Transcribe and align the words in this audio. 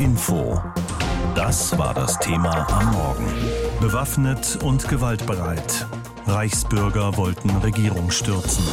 Info. 0.00 0.58
Das 1.34 1.76
war 1.76 1.92
das 1.92 2.18
Thema 2.18 2.66
am 2.72 2.90
Morgen. 2.90 3.26
Bewaffnet 3.82 4.58
und 4.62 4.88
gewaltbereit. 4.88 5.86
Reichsbürger 6.26 7.18
wollten 7.18 7.50
Regierung 7.58 8.10
stürzen. 8.10 8.64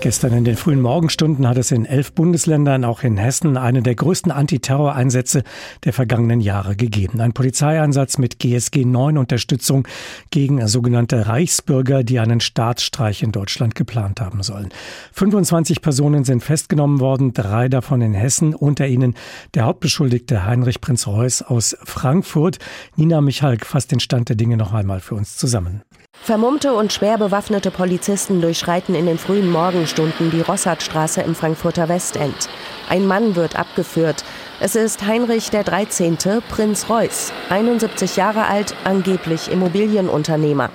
Gestern 0.00 0.32
in 0.32 0.44
den 0.44 0.56
frühen 0.56 0.80
Morgenstunden 0.80 1.48
hat 1.48 1.58
es 1.58 1.72
in 1.72 1.84
elf 1.84 2.12
Bundesländern, 2.12 2.84
auch 2.84 3.02
in 3.02 3.16
Hessen, 3.16 3.56
einen 3.56 3.82
der 3.82 3.96
größten 3.96 4.30
Antiterroreinsätze 4.30 5.42
der 5.82 5.92
vergangenen 5.92 6.40
Jahre 6.40 6.76
gegeben. 6.76 7.20
Ein 7.20 7.32
Polizeieinsatz 7.32 8.16
mit 8.16 8.38
GSG 8.38 8.84
9 8.84 9.18
Unterstützung 9.18 9.88
gegen 10.30 10.64
sogenannte 10.68 11.26
Reichsbürger, 11.26 12.04
die 12.04 12.20
einen 12.20 12.38
Staatsstreich 12.38 13.24
in 13.24 13.32
Deutschland 13.32 13.74
geplant 13.74 14.20
haben 14.20 14.44
sollen. 14.44 14.68
25 15.14 15.82
Personen 15.82 16.22
sind 16.22 16.44
festgenommen 16.44 17.00
worden, 17.00 17.32
drei 17.32 17.68
davon 17.68 18.00
in 18.00 18.14
Hessen, 18.14 18.54
unter 18.54 18.86
ihnen 18.86 19.14
der 19.54 19.64
Hauptbeschuldigte 19.64 20.46
Heinrich 20.46 20.80
Prinz 20.80 21.08
Reuß 21.08 21.42
aus 21.42 21.76
Frankfurt. 21.82 22.58
Nina 22.94 23.20
Michalk 23.20 23.66
fasst 23.66 23.90
den 23.90 23.98
Stand 23.98 24.28
der 24.28 24.36
Dinge 24.36 24.56
noch 24.56 24.72
einmal 24.72 25.00
für 25.00 25.16
uns 25.16 25.36
zusammen. 25.36 25.82
Vermummte 26.22 26.74
und 26.74 26.92
schwer 26.92 27.16
bewaffnete 27.16 27.70
Polizisten 27.70 28.40
durchschreiten 28.40 28.94
in 28.94 29.06
den 29.06 29.18
frühen 29.18 29.50
Morgenstunden 29.50 30.30
die 30.30 30.42
Rossardstraße 30.42 31.22
im 31.22 31.34
Frankfurter 31.34 31.88
Westend. 31.88 32.48
Ein 32.88 33.06
Mann 33.06 33.34
wird 33.34 33.58
abgeführt. 33.58 34.24
Es 34.60 34.74
ist 34.74 35.06
Heinrich 35.06 35.50
der 35.50 35.64
13., 35.64 36.18
Prinz 36.48 36.90
Reuß, 36.90 37.32
71 37.48 38.16
Jahre 38.16 38.46
alt, 38.46 38.74
angeblich 38.84 39.50
Immobilienunternehmer. 39.50 40.70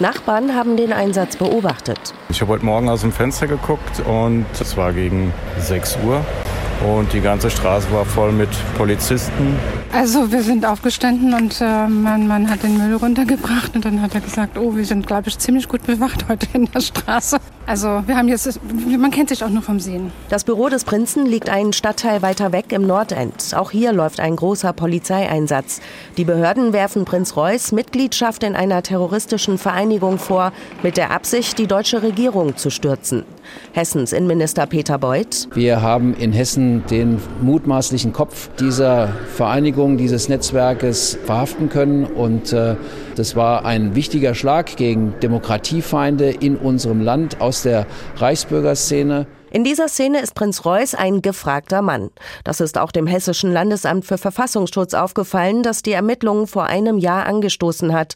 Nachbarn 0.00 0.54
haben 0.54 0.76
den 0.76 0.92
Einsatz 0.92 1.36
beobachtet. 1.36 2.14
Ich 2.28 2.40
habe 2.40 2.52
heute 2.52 2.64
Morgen 2.64 2.88
aus 2.88 3.02
dem 3.02 3.12
Fenster 3.12 3.46
geguckt 3.46 4.00
und 4.06 4.46
es 4.60 4.76
war 4.76 4.92
gegen 4.92 5.32
6 5.58 5.98
Uhr. 6.04 6.24
Und 6.86 7.12
die 7.12 7.20
ganze 7.20 7.50
Straße 7.50 7.92
war 7.92 8.06
voll 8.06 8.32
mit 8.32 8.48
Polizisten. 8.76 9.56
Also 9.92 10.30
wir 10.30 10.42
sind 10.42 10.64
aufgestanden 10.64 11.34
und 11.34 11.60
äh, 11.60 11.88
mein 11.88 12.28
Mann 12.28 12.48
hat 12.48 12.62
den 12.62 12.78
Müll 12.78 12.94
runtergebracht 12.94 13.74
und 13.74 13.84
dann 13.84 14.00
hat 14.00 14.14
er 14.14 14.20
gesagt, 14.20 14.56
oh, 14.56 14.76
wir 14.76 14.84
sind, 14.84 15.04
glaube 15.04 15.28
ich, 15.28 15.38
ziemlich 15.38 15.68
gut 15.68 15.84
bewacht 15.84 16.28
heute 16.28 16.46
in 16.52 16.66
der 16.66 16.80
Straße. 16.80 17.38
Also 17.66 18.02
wir 18.06 18.16
haben 18.16 18.28
jetzt, 18.28 18.60
man 18.62 19.10
kennt 19.10 19.30
sich 19.30 19.42
auch 19.42 19.48
nur 19.48 19.62
vom 19.62 19.80
Sehen. 19.80 20.12
Das 20.28 20.44
Büro 20.44 20.68
des 20.68 20.84
Prinzen 20.84 21.26
liegt 21.26 21.50
einen 21.50 21.72
Stadtteil 21.72 22.22
weiter 22.22 22.52
weg 22.52 22.66
im 22.70 22.86
Nordend. 22.86 23.52
Auch 23.54 23.72
hier 23.72 23.92
läuft 23.92 24.20
ein 24.20 24.36
großer 24.36 24.72
Polizeieinsatz. 24.72 25.80
Die 26.16 26.24
Behörden 26.24 26.72
werfen 26.72 27.04
Prinz 27.04 27.36
Reuß 27.36 27.72
Mitgliedschaft 27.72 28.44
in 28.44 28.54
einer 28.54 28.82
terroristischen 28.82 29.58
Vereinigung 29.58 30.18
vor, 30.18 30.52
mit 30.84 30.96
der 30.96 31.10
Absicht, 31.10 31.58
die 31.58 31.66
deutsche 31.66 32.02
Regierung 32.02 32.56
zu 32.56 32.70
stürzen. 32.70 33.24
Hessens 33.72 34.12
Innenminister 34.12 34.66
Peter 34.66 34.98
Beuth. 34.98 35.48
Wir 35.54 35.80
haben 35.82 36.14
in 36.14 36.32
Hessen 36.32 36.84
den 36.86 37.20
mutmaßlichen 37.40 38.12
Kopf 38.12 38.50
dieser 38.58 39.08
Vereinigung, 39.34 39.96
dieses 39.96 40.28
Netzwerkes 40.28 41.18
verhaften 41.24 41.68
können. 41.68 42.04
Und 42.04 42.52
äh, 42.52 42.76
das 43.16 43.36
war 43.36 43.64
ein 43.64 43.94
wichtiger 43.94 44.34
Schlag 44.34 44.76
gegen 44.76 45.14
Demokratiefeinde 45.20 46.30
in 46.30 46.56
unserem 46.56 47.00
Land 47.00 47.40
aus 47.40 47.62
der 47.62 47.86
Reichsbürgerszene. 48.16 49.26
In 49.52 49.64
dieser 49.64 49.88
Szene 49.88 50.20
ist 50.20 50.36
Prinz 50.36 50.64
Reuß 50.64 50.94
ein 50.94 51.22
gefragter 51.22 51.82
Mann. 51.82 52.10
Das 52.44 52.60
ist 52.60 52.78
auch 52.78 52.92
dem 52.92 53.08
Hessischen 53.08 53.52
Landesamt 53.52 54.04
für 54.04 54.16
Verfassungsschutz 54.16 54.94
aufgefallen, 54.94 55.64
das 55.64 55.82
die 55.82 55.92
Ermittlungen 55.92 56.46
vor 56.46 56.66
einem 56.66 56.98
Jahr 56.98 57.26
angestoßen 57.26 57.92
hat. 57.92 58.14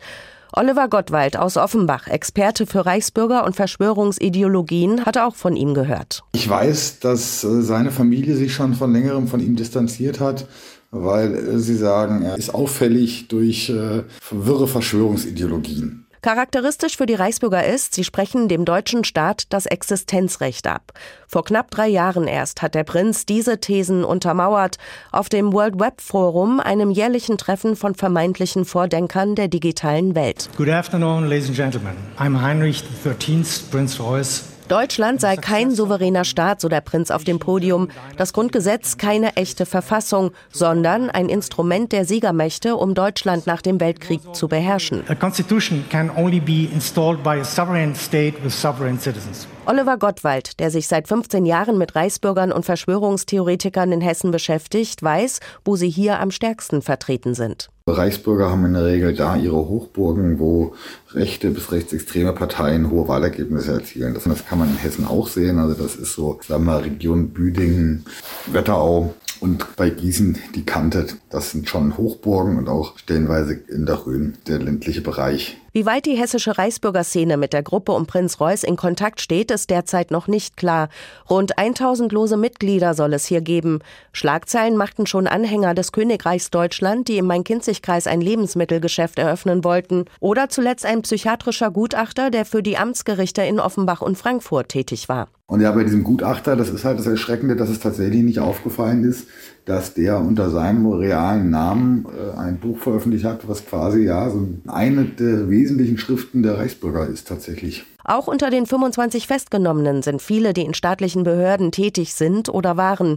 Oliver 0.56 0.88
Gottwald 0.88 1.36
aus 1.36 1.56
Offenbach, 1.56 2.06
Experte 2.06 2.66
für 2.66 2.86
Reichsbürger 2.86 3.44
und 3.44 3.56
Verschwörungsideologien, 3.56 5.05
hatte 5.05 5.24
auch 5.24 5.34
von 5.34 5.56
ihm 5.56 5.74
gehört. 5.74 6.22
Ich 6.33 6.48
weiß, 6.48 7.00
dass 7.00 7.42
äh, 7.42 7.62
seine 7.62 7.91
Familie 7.91 8.36
sich 8.36 8.55
schon 8.55 8.75
von 8.75 8.92
längerem 8.92 9.27
von 9.27 9.41
ihm 9.41 9.56
distanziert 9.56 10.20
hat, 10.20 10.47
weil 10.92 11.34
äh, 11.34 11.58
sie 11.58 11.77
sagen, 11.77 12.22
er 12.22 12.36
ist 12.36 12.55
auffällig 12.55 13.27
durch 13.27 13.69
äh, 13.69 14.05
wirre 14.30 14.69
Verschwörungsideologien. 14.69 16.03
Charakteristisch 16.25 16.97
für 16.97 17.05
die 17.05 17.12
Reichsbürger 17.12 17.66
ist, 17.66 17.93
sie 17.94 18.03
sprechen 18.03 18.48
dem 18.48 18.65
deutschen 18.65 19.04
Staat 19.04 19.43
das 19.50 19.66
Existenzrecht 19.66 20.66
ab. 20.66 20.94
Vor 21.28 21.44
knapp 21.44 21.71
drei 21.71 21.87
Jahren 21.87 22.26
erst 22.26 22.62
hat 22.62 22.75
der 22.75 22.84
Prinz 22.84 23.26
diese 23.26 23.60
Thesen 23.60 24.04
untermauert 24.04 24.78
auf 25.12 25.28
dem 25.28 25.53
World 25.53 25.78
Web 25.78 26.00
Forum, 26.00 26.60
einem 26.60 26.91
jährlichen 26.91 27.37
Treffen 27.37 27.76
von 27.76 27.94
vermeintlichen 27.94 28.65
Vordenkern 28.65 29.34
der 29.34 29.48
digitalen 29.48 30.15
Welt. 30.15 30.48
Good 30.56 30.71
afternoon, 30.71 31.28
ladies 31.28 31.48
and 31.48 31.56
gentlemen. 31.56 31.94
I'm 32.19 32.41
Heinrich 32.41 32.82
XIII, 33.03 33.44
Prince 33.71 34.03
Reuß 34.03 34.53
Deutschland 34.69 35.20
sei 35.20 35.36
kein 35.36 35.70
souveräner 35.70 36.25
Staat, 36.25 36.62
so 36.62 36.69
der 36.69 36.80
Prinz 36.80 37.10
auf 37.10 37.22
dem 37.22 37.38
Podium. 37.38 37.88
Das 38.16 38.32
Grundgesetz 38.32 38.97
keine 38.97 39.36
echte 39.36 39.66
Verfassung, 39.66 40.30
sondern 40.52 41.10
ein 41.10 41.28
Instrument 41.28 41.92
der 41.92 42.06
Siegermächte, 42.06 42.76
um 42.76 42.94
Deutschland 42.94 43.47
nach 43.47 43.60
dem 43.60 43.78
Weltkrieg 43.78 44.20
zu 44.34 44.48
beherrschen. 44.48 45.04
A 45.08 45.14
constitution 45.14 45.84
can 45.91 46.10
only 46.16 46.41
be 46.41 46.69
installed 46.72 47.22
by 47.22 47.41
a 47.41 47.44
sovereign 47.44 47.94
state 47.94 48.42
with 48.42 48.58
sovereign 48.58 48.98
citizens. 48.98 49.47
Oliver 49.66 49.97
Gottwald, 49.97 50.60
der 50.60 50.70
sich 50.70 50.88
seit 50.88 51.08
15 51.08 51.47
Jahren 51.47 51.78
mit 51.78 51.94
Reichsbürgern 51.94 52.53
und 52.53 52.64
Verschwörungstheoretikern 52.64 53.92
in 53.92 54.00
Hessen 54.03 54.30
beschäftigt, 54.30 55.03
weiß, 55.03 55.41
wo 55.64 55.76
sie 55.76 55.88
hier 55.88 56.20
am 56.20 56.30
stärksten 56.30 56.82
vertreten 56.82 57.34
sind. 57.34 57.70
Reichsbürger 57.86 58.50
haben 58.50 58.64
in 58.64 58.74
der 58.74 58.84
Regel 58.84 59.14
da 59.14 59.36
ihre 59.36 59.56
Hochburgen, 59.69 60.38
wo 60.38 60.74
rechte 61.14 61.50
bis 61.50 61.70
rechtsextreme 61.72 62.32
Parteien 62.32 62.91
hohe 62.91 63.08
Wahlergebnisse 63.08 63.72
erzielen. 63.72 64.14
Das, 64.14 64.25
das 64.25 64.47
kann 64.47 64.58
man 64.58 64.69
in 64.69 64.76
Hessen 64.76 65.06
auch 65.06 65.28
sehen. 65.28 65.58
Also 65.58 65.80
das 65.80 65.97
ist 65.97 66.12
so, 66.12 66.41
sagen 66.47 66.64
wir 66.64 66.72
mal, 66.72 66.80
Region 66.82 67.30
Büdingen, 67.30 68.04
Wetterau 68.47 69.14
und 69.41 69.76
bei 69.76 69.91
Gießen 69.91 70.38
die 70.54 70.64
Kante. 70.64 71.06
Das 71.30 71.50
sind 71.50 71.69
schon 71.69 71.97
Hochburgen 71.98 72.58
und 72.58 72.69
auch 72.69 72.98
stellenweise 72.98 73.54
in 73.54 73.86
der 73.86 74.06
Rhön, 74.06 74.38
der 74.47 74.58
ländliche 74.58 75.03
Bereich. 75.03 75.58
Wie 75.76 75.86
weit 75.86 76.06
die 76.06 76.16
hessische 76.16 76.56
Reichsbürgerszene 76.56 77.36
mit 77.36 77.53
der 77.53 77.64
Gruppe 77.64 77.92
um 77.92 78.06
Prinz 78.06 78.38
Reuß 78.38 78.62
in 78.62 78.76
Kontakt 78.76 79.20
steht, 79.20 79.50
ist 79.50 79.70
derzeit 79.70 80.12
noch 80.12 80.28
nicht 80.28 80.56
klar. 80.56 80.88
Rund 81.28 81.58
1000 81.58 82.12
lose 82.12 82.36
Mitglieder 82.36 82.94
soll 82.94 83.12
es 83.12 83.26
hier 83.26 83.41
geben. 83.41 83.80
Schlagzeilen 84.12 84.76
machten 84.76 85.04
schon 85.04 85.26
Anhänger 85.26 85.74
des 85.74 85.91
Königreichs 85.91 86.50
Deutschland, 86.50 87.08
die 87.08 87.19
im 87.19 87.26
Main-Kinzig-Kreis 87.26 88.06
ein 88.06 88.20
Lebensmittelgeschäft 88.20 89.19
eröffnen 89.19 89.64
wollten. 89.64 90.04
Oder 90.20 90.48
zuletzt 90.48 90.86
ein 90.86 91.03
psychiatrischer 91.04 91.70
Gutachter, 91.70 92.31
der 92.31 92.44
für 92.44 92.62
die 92.62 92.76
Amtsgerichte 92.76 93.42
in 93.42 93.60
Offenbach 93.60 94.03
und 94.03 94.19
Frankfurt 94.19 94.70
tätig 94.70 95.09
war. 95.09 95.28
Und 95.47 95.60
ja, 95.60 95.70
bei 95.70 95.84
diesem 95.84 96.03
Gutachter, 96.03 96.56
das 96.56 96.70
ist 96.70 96.84
halt 96.84 96.98
das 96.98 97.06
Erschreckende, 97.06 97.54
dass 97.54 97.69
es 97.69 97.78
tatsächlich 97.78 98.22
nicht 98.22 98.41
aufgefallen 98.41 99.04
ist, 99.04 99.28
dass 99.66 99.94
der 99.94 100.19
unter 100.19 100.50
seinem 100.50 100.87
realen 100.87 101.50
Namen 101.50 102.06
äh, 102.06 102.37
ein 102.38 102.59
Buch 102.59 102.78
veröffentlicht 102.78 103.25
hat, 103.25 103.47
was 103.47 103.65
quasi 103.65 104.04
ja 104.04 104.28
so 104.31 104.48
eine 104.66 105.04
der 105.04 105.48
wesentlichen 105.48 105.98
Schriften 105.98 106.42
der 106.42 106.59
Reichsbürger 106.59 107.06
ist 107.06 107.28
tatsächlich. 107.28 107.84
Auch 108.04 108.26
unter 108.26 108.50
den 108.50 108.66
25 108.66 109.26
Festgenommenen 109.26 110.03
sind 110.03 110.20
viele, 110.20 110.53
die 110.53 110.62
in 110.62 110.75
staatlichen 110.75 111.25
Behörden 111.25 111.72
tätig 111.72 112.15
sind 112.15 112.48
oder 112.48 112.76
waren. 112.76 113.16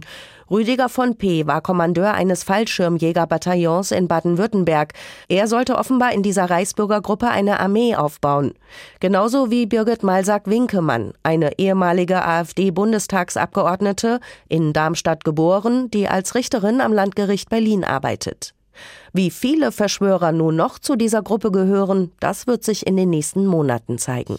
Rüdiger 0.50 0.88
von 0.88 1.16
P. 1.16 1.46
war 1.46 1.60
Kommandeur 1.60 2.14
eines 2.14 2.42
Fallschirmjägerbataillons 2.42 3.90
in 3.90 4.08
Baden-Württemberg. 4.08 4.94
Er 5.28 5.46
sollte 5.46 5.76
offenbar 5.76 6.12
in 6.12 6.22
dieser 6.22 6.48
Reichsbürgergruppe 6.48 7.28
eine 7.28 7.60
Armee 7.60 7.94
aufbauen. 7.96 8.54
Genauso 9.00 9.50
wie 9.50 9.66
Birgit 9.66 10.02
Malsack-Winkemann, 10.02 11.12
eine 11.22 11.58
ehemalige 11.58 12.24
AfD-Bundestagsabgeordnete, 12.24 14.20
in 14.48 14.72
Darmstadt 14.72 15.22
geboren, 15.22 15.90
die 15.90 16.08
als 16.08 16.34
Richterin 16.34 16.80
am 16.80 16.94
Landgericht 16.94 17.50
Berlin 17.50 17.84
arbeitet. 17.84 18.54
Wie 19.12 19.30
viele 19.30 19.72
Verschwörer 19.72 20.32
nun 20.32 20.56
noch 20.56 20.78
zu 20.78 20.96
dieser 20.96 21.22
Gruppe 21.22 21.50
gehören, 21.50 22.12
das 22.20 22.46
wird 22.46 22.64
sich 22.64 22.86
in 22.86 22.96
den 22.96 23.10
nächsten 23.10 23.46
Monaten 23.46 23.98
zeigen. 23.98 24.38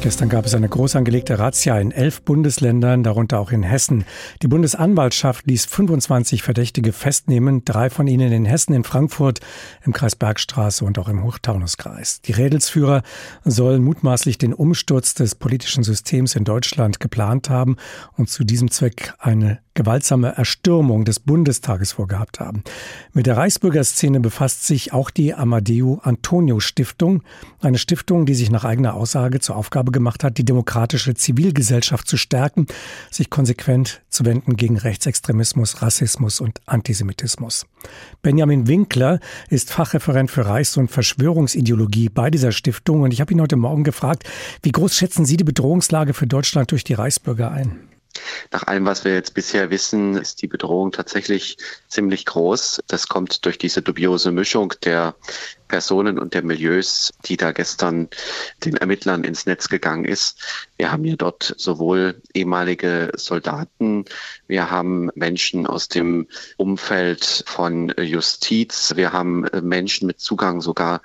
Gestern 0.00 0.28
gab 0.28 0.46
es 0.46 0.54
eine 0.54 0.68
groß 0.68 0.94
angelegte 0.94 1.40
Razzia 1.40 1.78
in 1.80 1.90
elf 1.90 2.22
Bundesländern, 2.22 3.02
darunter 3.02 3.40
auch 3.40 3.50
in 3.50 3.64
Hessen. 3.64 4.04
Die 4.42 4.46
Bundesanwaltschaft 4.46 5.44
ließ 5.48 5.64
25 5.64 6.44
Verdächtige 6.44 6.92
festnehmen, 6.92 7.64
drei 7.64 7.90
von 7.90 8.06
ihnen 8.06 8.30
in 8.30 8.44
Hessen, 8.44 8.74
in 8.74 8.84
Frankfurt, 8.84 9.40
im 9.84 9.92
Kreis 9.92 10.14
Bergstraße 10.14 10.84
und 10.84 11.00
auch 11.00 11.08
im 11.08 11.24
Hochtaunuskreis. 11.24 12.20
Die 12.22 12.32
Rädelsführer 12.32 13.02
sollen 13.44 13.82
mutmaßlich 13.82 14.38
den 14.38 14.54
Umsturz 14.54 15.14
des 15.14 15.34
politischen 15.34 15.82
Systems 15.82 16.36
in 16.36 16.44
Deutschland 16.44 17.00
geplant 17.00 17.50
haben 17.50 17.76
und 18.16 18.30
zu 18.30 18.44
diesem 18.44 18.70
Zweck 18.70 19.14
eine 19.18 19.58
gewaltsame 19.78 20.36
Erstürmung 20.36 21.04
des 21.04 21.20
Bundestages 21.20 21.92
vorgehabt 21.92 22.40
haben. 22.40 22.64
Mit 23.12 23.26
der 23.26 23.36
Reichsbürgerszene 23.36 24.18
befasst 24.18 24.66
sich 24.66 24.92
auch 24.92 25.08
die 25.08 25.34
Amadeo 25.34 26.00
Antonio 26.02 26.58
Stiftung, 26.58 27.22
eine 27.60 27.78
Stiftung, 27.78 28.26
die 28.26 28.34
sich 28.34 28.50
nach 28.50 28.64
eigener 28.64 28.94
Aussage 28.94 29.38
zur 29.38 29.54
Aufgabe 29.54 29.87
gemacht 29.90 30.24
hat, 30.24 30.38
die 30.38 30.44
demokratische 30.44 31.14
Zivilgesellschaft 31.14 32.06
zu 32.08 32.16
stärken, 32.16 32.66
sich 33.10 33.30
konsequent 33.30 34.02
zu 34.08 34.24
wenden 34.24 34.56
gegen 34.56 34.76
Rechtsextremismus, 34.76 35.82
Rassismus 35.82 36.40
und 36.40 36.60
Antisemitismus. 36.66 37.66
Benjamin 38.22 38.66
Winkler 38.66 39.20
ist 39.48 39.70
Fachreferent 39.70 40.30
für 40.30 40.46
Reichs- 40.46 40.76
und 40.76 40.90
Verschwörungsideologie 40.90 42.08
bei 42.08 42.30
dieser 42.30 42.52
Stiftung 42.52 43.02
und 43.02 43.12
ich 43.12 43.20
habe 43.20 43.32
ihn 43.32 43.40
heute 43.40 43.56
Morgen 43.56 43.84
gefragt, 43.84 44.24
wie 44.62 44.72
groß 44.72 44.94
schätzen 44.94 45.24
Sie 45.24 45.36
die 45.36 45.44
Bedrohungslage 45.44 46.14
für 46.14 46.26
Deutschland 46.26 46.70
durch 46.70 46.84
die 46.84 46.94
Reichsbürger 46.94 47.50
ein? 47.50 47.78
Nach 48.50 48.66
allem, 48.66 48.86
was 48.86 49.04
wir 49.04 49.14
jetzt 49.14 49.34
bisher 49.34 49.70
wissen, 49.70 50.16
ist 50.16 50.42
die 50.42 50.48
Bedrohung 50.48 50.92
tatsächlich 50.92 51.58
ziemlich 51.88 52.24
groß. 52.24 52.80
Das 52.86 53.08
kommt 53.08 53.44
durch 53.44 53.58
diese 53.58 53.82
dubiose 53.82 54.32
Mischung 54.32 54.72
der 54.82 55.14
Personen 55.68 56.18
und 56.18 56.32
der 56.32 56.42
Milieus, 56.42 57.12
die 57.26 57.36
da 57.36 57.52
gestern 57.52 58.08
den 58.64 58.76
Ermittlern 58.78 59.22
ins 59.22 59.44
Netz 59.44 59.68
gegangen 59.68 60.06
ist. 60.06 60.40
Wir 60.78 60.90
haben 60.90 61.04
hier 61.04 61.16
dort 61.16 61.54
sowohl 61.58 62.22
ehemalige 62.32 63.12
Soldaten, 63.14 64.06
wir 64.46 64.70
haben 64.70 65.10
Menschen 65.14 65.66
aus 65.66 65.88
dem 65.88 66.26
Umfeld 66.56 67.44
von 67.46 67.92
Justiz, 67.98 68.94
wir 68.96 69.12
haben 69.12 69.46
Menschen 69.62 70.06
mit 70.06 70.20
Zugang 70.20 70.62
sogar 70.62 71.02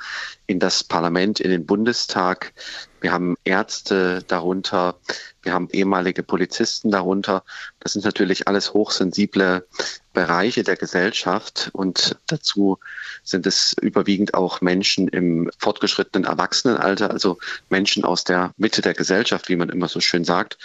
in 0.48 0.60
das 0.60 0.84
Parlament, 0.84 1.40
in 1.42 1.52
den 1.52 1.66
Bundestag. 1.66 2.54
Wir 3.02 3.12
haben 3.12 3.36
Ärzte 3.44 4.24
darunter, 4.28 4.98
wir 5.44 5.54
haben 5.54 5.70
ehemalige 5.72 6.24
Polizisten 6.24 6.90
darunter. 6.92 7.44
Das 7.80 7.94
sind 7.94 8.06
natürlich 8.06 8.48
alles 8.48 8.74
hochsensible 8.74 9.66
Bereiche 10.14 10.64
der 10.64 10.76
Gesellschaft 10.76 11.70
und 11.74 12.18
dazu 12.28 12.78
sind 13.24 13.48
es 13.48 13.76
überwiegend 13.82 14.36
auch 14.36 14.62
Menschen 14.62 15.08
im 15.08 15.50
fortgeschrittenen 15.58 16.26
Erwachsenenalter, 16.26 17.10
also 17.10 17.40
Menschen 17.70 18.06
aus 18.06 18.24
der 18.24 18.52
Mitte 18.58 18.82
der 18.82 18.94
Gesellschaft, 18.94 19.50
wie 19.50 19.56
man 19.56 19.70
immer 19.70 19.88
so 19.88 20.00
schön 20.00 20.24
sagt. 20.24 20.58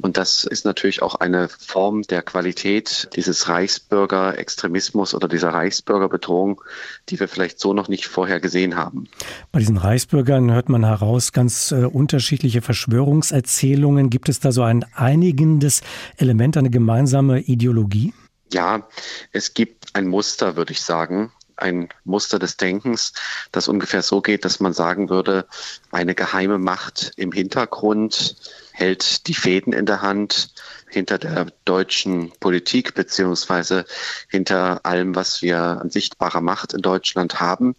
Und 0.00 0.18
das 0.18 0.44
ist 0.44 0.66
natürlich 0.66 1.02
auch 1.02 1.14
eine 1.14 1.48
Form 1.48 2.02
der 2.02 2.22
Qualität 2.22 3.08
dieses 3.16 3.48
Reichsbürger-Extremismus 3.48 5.14
oder 5.14 5.28
dieser 5.28 5.48
Reichsbürgerbedrohung, 5.48 6.62
die 7.08 7.18
wir 7.18 7.28
vielleicht 7.28 7.58
so 7.58 7.72
noch 7.72 7.88
nicht 7.88 8.06
vorher 8.06 8.38
gesehen 8.38 8.76
haben. 8.76 9.08
Bei 9.50 9.60
diesen 9.60 9.78
Reichsbürgern 9.78 10.52
hört 10.52 10.68
man 10.68 10.84
heraus 10.84 11.32
ganz 11.32 11.72
äh, 11.72 11.86
unterschiedliche 11.86 12.60
Verschwörungserzählungen. 12.60 14.10
Gibt 14.10 14.19
es 14.28 14.40
da 14.40 14.52
so 14.52 14.62
ein 14.62 14.84
einigendes 14.94 15.82
Element, 16.16 16.56
eine 16.56 16.70
gemeinsame 16.70 17.40
Ideologie? 17.40 18.12
Ja, 18.52 18.88
es 19.32 19.54
gibt 19.54 19.94
ein 19.94 20.06
Muster, 20.06 20.56
würde 20.56 20.72
ich 20.72 20.82
sagen, 20.82 21.32
ein 21.56 21.88
Muster 22.04 22.38
des 22.38 22.56
Denkens, 22.56 23.12
das 23.52 23.68
ungefähr 23.68 24.02
so 24.02 24.20
geht, 24.20 24.44
dass 24.44 24.60
man 24.60 24.72
sagen 24.72 25.10
würde, 25.10 25.46
eine 25.90 26.14
geheime 26.14 26.58
Macht 26.58 27.12
im 27.16 27.32
Hintergrund 27.32 28.36
hält 28.72 29.26
die 29.26 29.34
Fäden 29.34 29.72
in 29.72 29.86
der 29.86 30.02
Hand 30.02 30.54
hinter 30.90 31.18
der 31.18 31.46
deutschen 31.64 32.32
Politik 32.40 32.94
beziehungsweise 32.94 33.84
hinter 34.28 34.84
allem, 34.84 35.14
was 35.14 35.42
wir 35.42 35.58
an 35.58 35.90
sichtbarer 35.90 36.40
Macht 36.40 36.72
in 36.72 36.82
Deutschland 36.82 37.40
haben. 37.40 37.76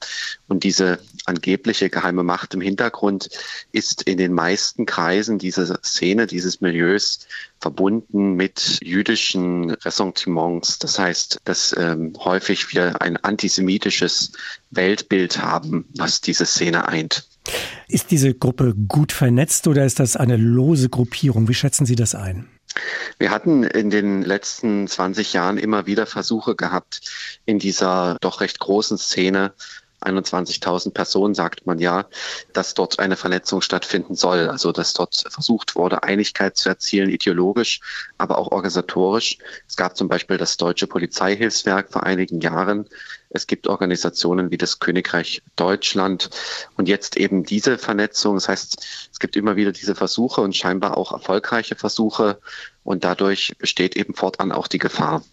Und 0.48 0.64
diese 0.64 1.00
angebliche 1.26 1.90
geheime 1.90 2.24
Macht 2.24 2.54
im 2.54 2.62
Hintergrund 2.62 3.30
ist 3.72 4.04
in 4.04 4.18
den 4.18 4.34
meisten 4.34 4.86
Kreisen 4.86 5.40
dieser 5.40 5.80
Szene, 5.84 6.28
dieses 6.28 6.62
Milieus 6.62 7.28
verbunden 7.60 8.34
mit 8.34 8.80
jüdischen 8.82 9.72
Ressentiments. 9.72 10.80
Das 10.80 10.98
heißt, 10.98 11.40
dass 11.46 11.76
ähm, 11.78 12.14
häufig 12.18 12.74
wir 12.74 13.02
ein 13.02 13.18
antisemitisches 13.18 14.34
Weltbild 14.72 15.42
haben, 15.42 15.86
was 15.96 16.22
diese 16.22 16.46
Szene 16.46 16.88
eint. 16.88 17.28
Ist 17.88 18.12
diese 18.12 18.34
Gruppe 18.34 18.74
gut 18.88 19.12
vernetzt 19.12 19.68
oder 19.68 19.86
ist 19.86 20.00
das 20.00 20.16
eine 20.16 20.38
lose 20.38 20.90
Gruppierung? 20.90 21.48
Wie 21.48 21.54
schätzen 21.54 21.86
Sie 21.86 21.96
das 21.96 22.16
ein? 22.16 22.48
Wir 23.18 23.32
hatten 23.32 23.64
in 23.64 23.90
den 23.90 24.22
letzten 24.22 24.88
20 24.88 25.34
Jahren 25.34 25.58
immer 25.58 25.86
wieder 25.86 26.06
Versuche 26.06 26.56
gehabt, 26.56 27.02
in 27.46 27.60
dieser 27.60 28.18
doch 28.22 28.42
recht 28.42 28.60
großen 28.60 28.98
Szene 28.98 29.54
21.000 30.02 30.92
Personen, 30.92 31.34
sagt 31.34 31.66
man 31.66 31.80
ja, 31.80 32.06
dass 32.54 32.74
dort 32.74 33.00
eine 33.00 33.16
Vernetzung 33.16 33.62
stattfinden 33.62 34.16
soll. 34.16 34.50
Also 34.50 34.72
dass 34.72 34.94
dort 34.94 35.24
versucht 35.30 35.76
wurde, 35.76 36.04
Einigkeit 36.04 36.58
zu 36.58 36.70
erzielen, 36.70 37.10
ideologisch, 37.10 37.82
aber 38.18 38.38
auch 38.38 38.52
organisatorisch. 38.52 39.38
Es 39.68 39.76
gab 39.76 39.98
zum 39.98 40.08
Beispiel 40.08 40.38
das 40.38 40.58
Deutsche 40.58 40.88
Polizeihilfswerk 40.88 41.92
vor 41.92 42.04
einigen 42.04 42.42
Jahren. 42.42 42.88
Es 43.30 43.48
gibt 43.48 43.68
Organisationen 43.68 44.52
wie 44.52 44.58
das 44.58 44.80
Königreich 44.80 45.42
Deutschland 45.56 46.30
und 46.76 46.90
jetzt 46.90 47.16
eben 47.16 47.44
diese 47.44 47.78
Vernetzung. 47.78 48.36
Das 48.36 48.50
heißt, 48.50 48.86
es 49.12 49.20
gibt 49.20 49.36
immer 49.38 49.56
wieder 49.56 49.72
diese 49.72 49.96
Versuche 49.96 50.42
und 50.42 50.56
scheinbar 50.56 50.98
auch 50.98 51.14
erfolgreiche 51.14 51.76
Versuche 51.76 52.40
und 52.84 53.04
dadurch 53.06 53.54
besteht 53.58 53.96
eben 53.96 54.16
fortan 54.16 54.52
auch 54.52 54.68
die 54.68 54.80
Gefahr. 54.80 55.24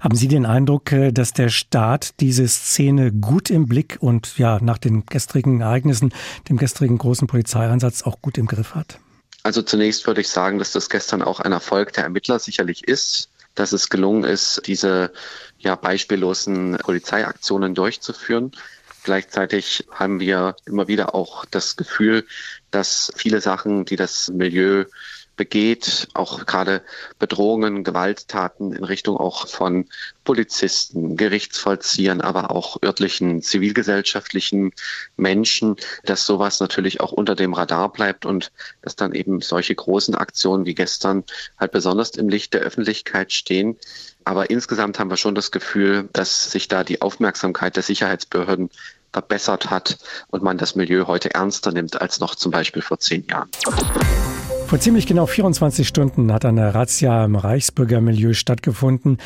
Haben 0.00 0.16
Sie 0.16 0.28
den 0.28 0.46
Eindruck, 0.46 0.92
äh, 0.92 1.12
dass 1.12 1.32
der 1.32 1.48
Staat 1.48 2.20
diese 2.20 2.46
Szene 2.48 3.12
gut 3.12 3.50
im 3.50 3.66
Blick 3.66 3.98
und 4.00 4.38
ja 4.38 4.58
nach 4.60 4.78
den 4.78 5.06
gestrigen 5.06 5.60
Ereignissen, 5.60 6.12
dem 6.48 6.56
gestrigen 6.56 6.98
großen 6.98 7.26
Polizeieinsatz 7.26 8.02
auch 8.02 8.20
gut 8.22 8.38
im 8.38 8.46
Griff 8.46 8.74
hat? 8.74 8.98
Also 9.42 9.62
zunächst 9.62 10.06
würde 10.06 10.20
ich 10.20 10.28
sagen, 10.28 10.58
dass 10.58 10.72
das 10.72 10.90
gestern 10.90 11.22
auch 11.22 11.40
ein 11.40 11.52
Erfolg 11.52 11.92
der 11.92 12.04
Ermittler 12.04 12.38
sicherlich 12.38 12.86
ist, 12.88 13.30
dass 13.54 13.72
es 13.72 13.88
gelungen 13.88 14.24
ist, 14.24 14.62
diese 14.66 15.12
ja 15.58 15.76
beispiellosen 15.76 16.76
Polizeiaktionen 16.78 17.74
durchzuführen. 17.74 18.52
Gleichzeitig 19.04 19.86
haben 19.92 20.18
wir 20.18 20.56
immer 20.66 20.88
wieder 20.88 21.14
auch 21.14 21.44
das 21.44 21.76
Gefühl, 21.76 22.26
dass 22.72 23.12
viele 23.16 23.40
Sachen, 23.40 23.84
die 23.84 23.94
das 23.94 24.28
Milieu 24.28 24.86
begeht, 25.36 26.08
auch 26.14 26.46
gerade 26.46 26.82
Bedrohungen, 27.18 27.84
Gewalttaten 27.84 28.72
in 28.72 28.84
Richtung 28.84 29.16
auch 29.16 29.46
von 29.46 29.86
Polizisten, 30.24 31.16
Gerichtsvollziehern, 31.16 32.20
aber 32.20 32.50
auch 32.50 32.82
örtlichen 32.82 33.42
zivilgesellschaftlichen 33.42 34.72
Menschen, 35.16 35.76
dass 36.04 36.26
sowas 36.26 36.60
natürlich 36.60 37.00
auch 37.00 37.12
unter 37.12 37.34
dem 37.34 37.54
Radar 37.54 37.92
bleibt 37.92 38.26
und 38.26 38.50
dass 38.82 38.96
dann 38.96 39.12
eben 39.12 39.40
solche 39.40 39.74
großen 39.74 40.14
Aktionen 40.14 40.66
wie 40.66 40.74
gestern 40.74 41.24
halt 41.58 41.72
besonders 41.72 42.10
im 42.10 42.28
Licht 42.28 42.54
der 42.54 42.62
Öffentlichkeit 42.62 43.32
stehen. 43.32 43.76
Aber 44.24 44.50
insgesamt 44.50 44.98
haben 44.98 45.10
wir 45.10 45.16
schon 45.16 45.36
das 45.36 45.52
Gefühl, 45.52 46.08
dass 46.12 46.50
sich 46.50 46.66
da 46.66 46.82
die 46.82 47.00
Aufmerksamkeit 47.00 47.76
der 47.76 47.84
Sicherheitsbehörden 47.84 48.70
verbessert 49.12 49.70
hat 49.70 49.98
und 50.28 50.42
man 50.42 50.58
das 50.58 50.74
Milieu 50.74 51.06
heute 51.06 51.32
ernster 51.32 51.72
nimmt 51.72 52.00
als 52.00 52.20
noch 52.20 52.34
zum 52.34 52.50
Beispiel 52.50 52.82
vor 52.82 52.98
zehn 52.98 53.24
Jahren. 53.28 53.48
Vor 54.66 54.80
ziemlich 54.80 55.06
genau 55.06 55.26
24 55.26 55.86
Stunden 55.86 56.32
hat 56.32 56.44
eine 56.44 56.74
Razzia 56.74 57.24
im 57.24 57.36
Reichsbürgermilieu 57.36 58.32
stattgefunden. 58.32 59.18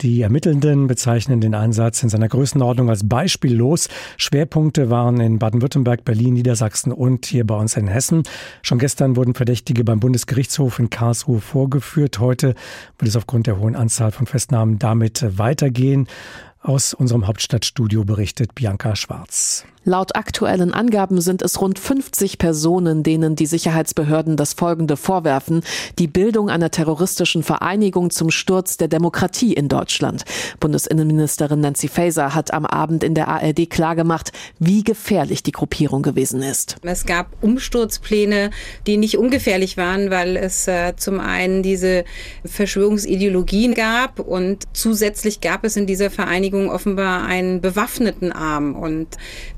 Die 0.00 0.22
Ermittelnden 0.22 0.86
bezeichnen 0.86 1.40
den 1.40 1.56
Einsatz 1.56 2.04
in 2.04 2.08
seiner 2.08 2.28
Größenordnung 2.28 2.88
als 2.90 3.08
beispiellos. 3.08 3.88
Schwerpunkte 4.18 4.90
waren 4.90 5.18
in 5.18 5.40
Baden-Württemberg, 5.40 6.04
Berlin, 6.04 6.34
Niedersachsen 6.34 6.92
und 6.92 7.26
hier 7.26 7.44
bei 7.44 7.56
uns 7.56 7.76
in 7.76 7.88
Hessen. 7.88 8.22
Schon 8.62 8.78
gestern 8.78 9.16
wurden 9.16 9.34
Verdächtige 9.34 9.82
beim 9.82 9.98
Bundesgerichtshof 9.98 10.78
in 10.78 10.90
Karlsruhe 10.90 11.40
vorgeführt. 11.40 12.20
Heute 12.20 12.54
wird 12.98 13.08
es 13.08 13.16
aufgrund 13.16 13.48
der 13.48 13.58
hohen 13.58 13.74
Anzahl 13.74 14.12
von 14.12 14.26
Festnahmen 14.26 14.78
damit 14.78 15.24
weitergehen. 15.38 16.06
Aus 16.66 16.94
unserem 16.94 17.26
Hauptstadtstudio 17.26 18.06
berichtet 18.06 18.54
Bianca 18.54 18.96
Schwarz. 18.96 19.66
Laut 19.86 20.16
aktuellen 20.16 20.72
Angaben 20.72 21.20
sind 21.20 21.42
es 21.42 21.60
rund 21.60 21.78
50 21.78 22.38
Personen, 22.38 23.02
denen 23.02 23.36
die 23.36 23.44
Sicherheitsbehörden 23.44 24.38
das 24.38 24.54
Folgende 24.54 24.96
vorwerfen, 24.96 25.62
die 25.98 26.06
Bildung 26.06 26.48
einer 26.48 26.70
terroristischen 26.70 27.42
Vereinigung 27.42 28.08
zum 28.08 28.30
Sturz 28.30 28.78
der 28.78 28.88
Demokratie 28.88 29.52
in 29.52 29.68
Deutschland. 29.68 30.24
Bundesinnenministerin 30.58 31.60
Nancy 31.60 31.88
Faeser 31.88 32.34
hat 32.34 32.54
am 32.54 32.64
Abend 32.64 33.04
in 33.04 33.14
der 33.14 33.28
ARD 33.28 33.68
klargemacht, 33.68 34.32
wie 34.58 34.84
gefährlich 34.84 35.42
die 35.42 35.52
Gruppierung 35.52 36.00
gewesen 36.00 36.40
ist. 36.40 36.76
Es 36.80 37.04
gab 37.04 37.26
Umsturzpläne, 37.42 38.52
die 38.86 38.96
nicht 38.96 39.18
ungefährlich 39.18 39.76
waren, 39.76 40.08
weil 40.08 40.38
es 40.38 40.66
äh, 40.66 40.96
zum 40.96 41.20
einen 41.20 41.62
diese 41.62 42.06
Verschwörungsideologien 42.46 43.74
gab 43.74 44.18
und 44.18 44.64
zusätzlich 44.72 45.42
gab 45.42 45.64
es 45.64 45.76
in 45.76 45.86
dieser 45.86 46.08
Vereinigung 46.08 46.53
offenbar 46.70 47.26
einen 47.26 47.60
bewaffneten 47.60 48.32
Arm 48.32 48.74
und 48.74 49.08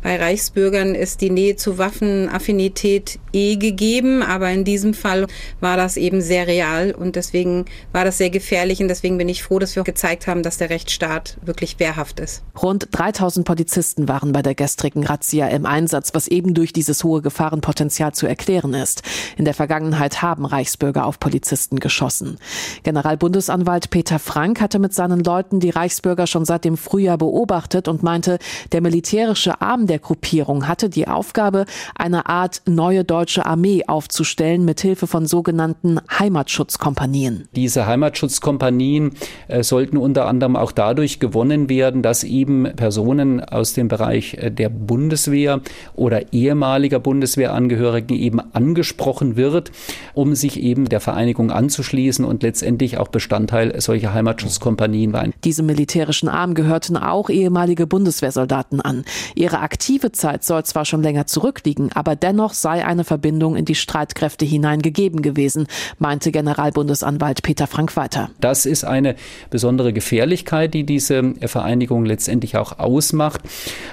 bei 0.02 0.16
bei 0.16 0.24
Reichsbürgern 0.24 0.94
ist 0.94 1.20
die 1.20 1.30
Nähe 1.30 1.56
zu 1.56 1.76
Waffenaffinität 1.76 3.18
eh 3.32 3.56
gegeben, 3.56 4.22
aber 4.22 4.50
in 4.50 4.64
diesem 4.64 4.94
Fall 4.94 5.26
war 5.60 5.76
das 5.76 5.98
eben 5.98 6.22
sehr 6.22 6.46
real 6.46 6.92
und 6.92 7.16
deswegen 7.16 7.66
war 7.92 8.04
das 8.04 8.16
sehr 8.16 8.30
gefährlich 8.30 8.80
und 8.80 8.88
deswegen 8.88 9.18
bin 9.18 9.28
ich 9.28 9.42
froh, 9.42 9.58
dass 9.58 9.76
wir 9.76 9.84
gezeigt 9.84 10.26
haben, 10.26 10.42
dass 10.42 10.56
der 10.56 10.70
Rechtsstaat 10.70 11.36
wirklich 11.42 11.78
wehrhaft 11.78 12.20
ist. 12.20 12.42
Rund 12.62 12.88
3000 12.92 13.46
Polizisten 13.46 14.08
waren 14.08 14.32
bei 14.32 14.40
der 14.40 14.54
gestrigen 14.54 15.04
Razzia 15.04 15.48
im 15.48 15.66
Einsatz, 15.66 16.14
was 16.14 16.28
eben 16.28 16.54
durch 16.54 16.72
dieses 16.72 17.04
hohe 17.04 17.20
Gefahrenpotenzial 17.20 18.14
zu 18.14 18.26
erklären 18.26 18.72
ist. 18.72 19.02
In 19.36 19.44
der 19.44 19.54
Vergangenheit 19.54 20.22
haben 20.22 20.46
Reichsbürger 20.46 21.04
auf 21.04 21.20
Polizisten 21.20 21.78
geschossen. 21.78 22.38
Generalbundesanwalt 22.84 23.90
Peter 23.90 24.18
Frank 24.18 24.62
hatte 24.62 24.78
mit 24.78 24.94
seinen 24.94 25.22
Leuten 25.22 25.60
die 25.60 25.70
Reichsbürger 25.70 26.26
schon 26.26 26.46
seit 26.46 26.64
dem 26.64 26.78
Frühjahr 26.86 27.18
beobachtet 27.18 27.88
und 27.88 28.04
meinte, 28.04 28.38
der 28.70 28.80
militärische 28.80 29.60
Arm 29.60 29.88
der 29.88 29.98
Gruppierung 29.98 30.68
hatte 30.68 30.88
die 30.88 31.08
Aufgabe, 31.08 31.66
eine 31.96 32.26
Art 32.26 32.62
neue 32.66 33.02
deutsche 33.02 33.44
Armee 33.44 33.82
aufzustellen 33.86 34.64
mit 34.64 34.80
Hilfe 34.80 35.08
von 35.08 35.26
sogenannten 35.26 35.98
Heimatschutzkompanien. 36.16 37.48
Diese 37.56 37.86
Heimatschutzkompanien 37.86 39.16
äh, 39.48 39.64
sollten 39.64 39.96
unter 39.96 40.26
anderem 40.26 40.54
auch 40.54 40.70
dadurch 40.70 41.18
gewonnen 41.18 41.68
werden, 41.68 42.02
dass 42.02 42.22
eben 42.22 42.68
Personen 42.76 43.42
aus 43.42 43.72
dem 43.72 43.88
Bereich 43.88 44.34
äh, 44.34 44.50
der 44.52 44.68
Bundeswehr 44.68 45.60
oder 45.96 46.32
ehemaliger 46.32 47.00
Bundeswehrangehörigen 47.00 48.16
eben 48.16 48.40
angesprochen 48.54 49.36
wird, 49.36 49.72
um 50.14 50.36
sich 50.36 50.60
eben 50.60 50.88
der 50.88 51.00
Vereinigung 51.00 51.50
anzuschließen 51.50 52.24
und 52.24 52.44
letztendlich 52.44 52.98
auch 52.98 53.08
Bestandteil 53.08 53.80
solcher 53.80 54.14
Heimatschutzkompanien 54.14 55.12
waren. 55.12 55.32
Diesem 55.42 55.66
militärischen 55.66 56.28
Arm 56.28 56.54
gehörten 56.76 56.98
auch 56.98 57.30
ehemalige 57.30 57.86
Bundeswehrsoldaten 57.86 58.82
an. 58.82 59.06
Ihre 59.34 59.60
aktive 59.60 60.12
Zeit 60.12 60.44
soll 60.44 60.62
zwar 60.64 60.84
schon 60.84 61.02
länger 61.02 61.26
zurückliegen, 61.26 61.90
aber 61.94 62.16
dennoch 62.16 62.52
sei 62.52 62.84
eine 62.84 63.04
Verbindung 63.04 63.56
in 63.56 63.64
die 63.64 63.74
Streitkräfte 63.74 64.44
hinein 64.44 64.82
gegeben 64.82 65.22
gewesen, 65.22 65.68
meinte 65.98 66.30
Generalbundesanwalt 66.32 67.42
Peter 67.42 67.66
Frank 67.66 67.96
weiter. 67.96 68.28
Das 68.42 68.66
ist 68.66 68.84
eine 68.84 69.16
besondere 69.48 69.94
Gefährlichkeit, 69.94 70.74
die 70.74 70.84
diese 70.84 71.32
Vereinigung 71.46 72.04
letztendlich 72.04 72.58
auch 72.58 72.78
ausmacht. 72.78 73.40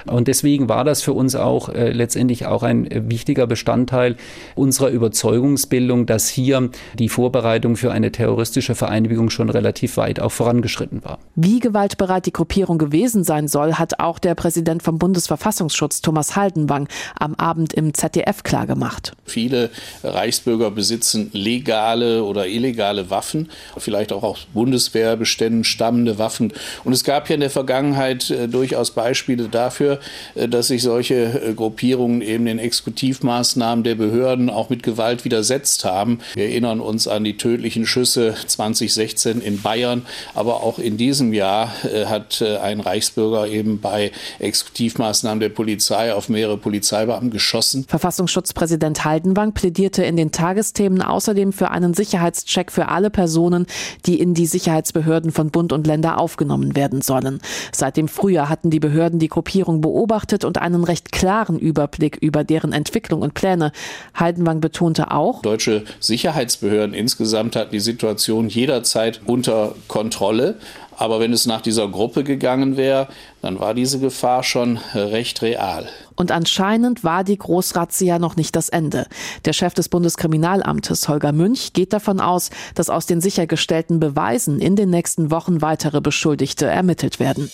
Und 0.06 0.28
deswegen 0.28 0.68
war 0.68 0.84
das 0.84 1.00
für 1.00 1.14
uns 1.14 1.34
auch 1.36 1.70
äh, 1.70 1.90
letztendlich 1.90 2.44
auch 2.44 2.62
ein 2.62 2.86
wichtiger 3.08 3.46
Bestandteil 3.46 4.16
unserer 4.56 4.90
Überzeugungsbildung, 4.90 6.04
dass 6.04 6.28
hier 6.28 6.68
die 6.98 7.08
Vorbereitung 7.08 7.76
für 7.76 7.92
eine 7.92 8.12
terroristische 8.12 8.74
Vereinigung 8.74 9.30
schon 9.30 9.48
relativ 9.48 9.96
weit 9.96 10.20
auch 10.20 10.32
vorangeschritten 10.32 11.02
war. 11.02 11.18
Wie 11.34 11.60
gewaltbereit 11.60 12.26
die 12.26 12.32
Gruppierung 12.32 12.73
gewesen 12.78 13.24
sein 13.24 13.48
soll, 13.48 13.74
hat 13.74 14.00
auch 14.00 14.18
der 14.18 14.34
Präsident 14.34 14.82
vom 14.82 14.98
Bundesverfassungsschutz 14.98 16.00
Thomas 16.00 16.36
Haldenwang 16.36 16.88
am 17.18 17.34
Abend 17.34 17.72
im 17.72 17.94
ZDF 17.94 18.42
klargemacht. 18.42 19.12
Viele 19.24 19.70
Reichsbürger 20.02 20.70
besitzen 20.70 21.30
legale 21.32 22.24
oder 22.24 22.46
illegale 22.46 23.10
Waffen, 23.10 23.50
vielleicht 23.76 24.12
auch 24.12 24.22
aus 24.22 24.46
Bundeswehrbeständen 24.52 25.64
stammende 25.64 26.18
Waffen. 26.18 26.52
Und 26.84 26.92
es 26.92 27.04
gab 27.04 27.28
ja 27.28 27.34
in 27.34 27.40
der 27.40 27.50
Vergangenheit 27.50 28.30
äh, 28.30 28.48
durchaus 28.48 28.90
Beispiele 28.90 29.48
dafür, 29.48 30.00
äh, 30.34 30.48
dass 30.48 30.68
sich 30.68 30.82
solche 30.82 31.14
äh, 31.14 31.54
Gruppierungen 31.54 32.20
eben 32.20 32.46
den 32.46 32.58
Exekutivmaßnahmen 32.58 33.84
der 33.84 33.94
Behörden 33.94 34.50
auch 34.50 34.70
mit 34.70 34.82
Gewalt 34.82 35.24
widersetzt 35.24 35.84
haben. 35.84 36.20
Wir 36.34 36.44
erinnern 36.44 36.80
uns 36.80 37.08
an 37.08 37.24
die 37.24 37.36
tödlichen 37.36 37.86
Schüsse 37.86 38.34
2016 38.46 39.40
in 39.40 39.62
Bayern, 39.62 40.06
aber 40.34 40.62
auch 40.62 40.78
in 40.78 40.96
diesem 40.96 41.32
Jahr 41.32 41.72
hat 42.06 42.42
ein 42.62 42.80
Reichsbürger 42.80 43.48
eben 43.48 43.80
bei 43.80 44.12
Exekutivmaßnahmen 44.38 45.40
der 45.40 45.48
Polizei 45.48 46.12
auf 46.12 46.28
mehrere 46.28 46.56
Polizeibeamten 46.56 47.30
geschossen. 47.30 47.84
Verfassungsschutzpräsident 47.88 49.04
Haldenwang 49.04 49.52
plädierte 49.52 50.04
in 50.04 50.16
den 50.16 50.32
Tagesthemen 50.32 51.02
außerdem 51.02 51.52
für 51.52 51.70
einen 51.70 51.94
Sicherheitscheck 51.94 52.72
für 52.72 52.88
alle 52.88 53.10
Personen, 53.10 53.66
die 54.06 54.18
in 54.18 54.34
die 54.34 54.46
Sicherheitsbehörden 54.46 55.32
von 55.32 55.50
Bund 55.50 55.72
und 55.72 55.86
Länder 55.86 56.18
aufgenommen 56.18 56.76
werden 56.76 57.02
sollen. 57.02 57.40
Seit 57.72 57.96
dem 57.96 58.08
Frühjahr 58.08 58.48
hatten 58.48 58.70
die 58.70 58.80
Behörden 58.80 59.18
die 59.18 59.28
Gruppierung 59.28 59.80
beobachtet 59.80 60.44
und 60.44 60.58
einen 60.58 60.84
recht 60.84 61.12
klaren 61.12 61.58
Überblick 61.58 62.16
über 62.20 62.44
deren 62.44 62.72
Entwicklung 62.72 63.22
und 63.22 63.34
Pläne. 63.34 63.72
Heidenwang 64.18 64.60
betonte 64.60 65.10
auch, 65.10 65.42
deutsche 65.42 65.84
Sicherheitsbehörden 66.00 66.94
insgesamt 66.94 67.56
hatten 67.56 67.72
die 67.72 67.80
Situation 67.80 68.48
jederzeit 68.48 69.20
unter 69.26 69.74
Kontrolle. 69.88 70.58
Aber 70.96 71.20
wenn 71.20 71.32
es 71.32 71.46
nach 71.46 71.60
dieser 71.60 71.88
Gruppe 71.88 72.24
gegangen 72.24 72.76
wäre, 72.76 73.08
dann 73.42 73.58
war 73.58 73.74
diese 73.74 73.98
Gefahr 73.98 74.42
schon 74.42 74.78
recht 74.94 75.42
real. 75.42 75.88
Und 76.16 76.30
anscheinend 76.30 77.04
war 77.04 77.24
die 77.24 77.38
Großrazzia 77.38 78.18
noch 78.18 78.36
nicht 78.36 78.54
das 78.56 78.68
Ende. 78.68 79.06
Der 79.44 79.52
Chef 79.52 79.74
des 79.74 79.88
Bundeskriminalamtes, 79.88 81.08
Holger 81.08 81.32
Münch, 81.32 81.72
geht 81.72 81.92
davon 81.92 82.20
aus, 82.20 82.50
dass 82.74 82.90
aus 82.90 83.06
den 83.06 83.20
sichergestellten 83.20 83.98
Beweisen 84.00 84.60
in 84.60 84.76
den 84.76 84.90
nächsten 84.90 85.30
Wochen 85.30 85.60
weitere 85.60 86.00
Beschuldigte 86.00 86.66
ermittelt 86.66 87.18
werden. 87.18 87.50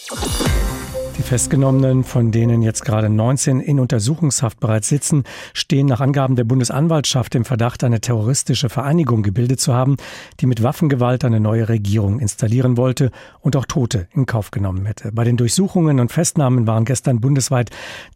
Die 1.20 1.26
Festgenommenen, 1.26 2.02
von 2.02 2.32
denen 2.32 2.62
jetzt 2.62 2.82
gerade 2.82 3.10
19 3.10 3.60
in 3.60 3.78
Untersuchungshaft 3.78 4.58
bereits 4.58 4.88
sitzen, 4.88 5.24
stehen 5.52 5.86
nach 5.86 6.00
Angaben 6.00 6.34
der 6.34 6.44
Bundesanwaltschaft 6.44 7.34
im 7.34 7.44
Verdacht, 7.44 7.84
eine 7.84 8.00
terroristische 8.00 8.70
Vereinigung 8.70 9.22
gebildet 9.22 9.60
zu 9.60 9.74
haben, 9.74 9.98
die 10.40 10.46
mit 10.46 10.62
Waffengewalt 10.62 11.22
eine 11.26 11.38
neue 11.38 11.68
Regierung 11.68 12.20
installieren 12.20 12.78
wollte 12.78 13.10
und 13.40 13.54
auch 13.54 13.66
Tote 13.66 14.08
in 14.14 14.24
Kauf 14.24 14.50
genommen 14.50 14.86
hätte. 14.86 15.12
Bei 15.12 15.24
den 15.24 15.36
Durchsuchungen 15.36 16.00
und 16.00 16.10
Festnahmen 16.10 16.66
waren 16.66 16.86
gestern 16.86 17.20
bundesweit 17.20 17.68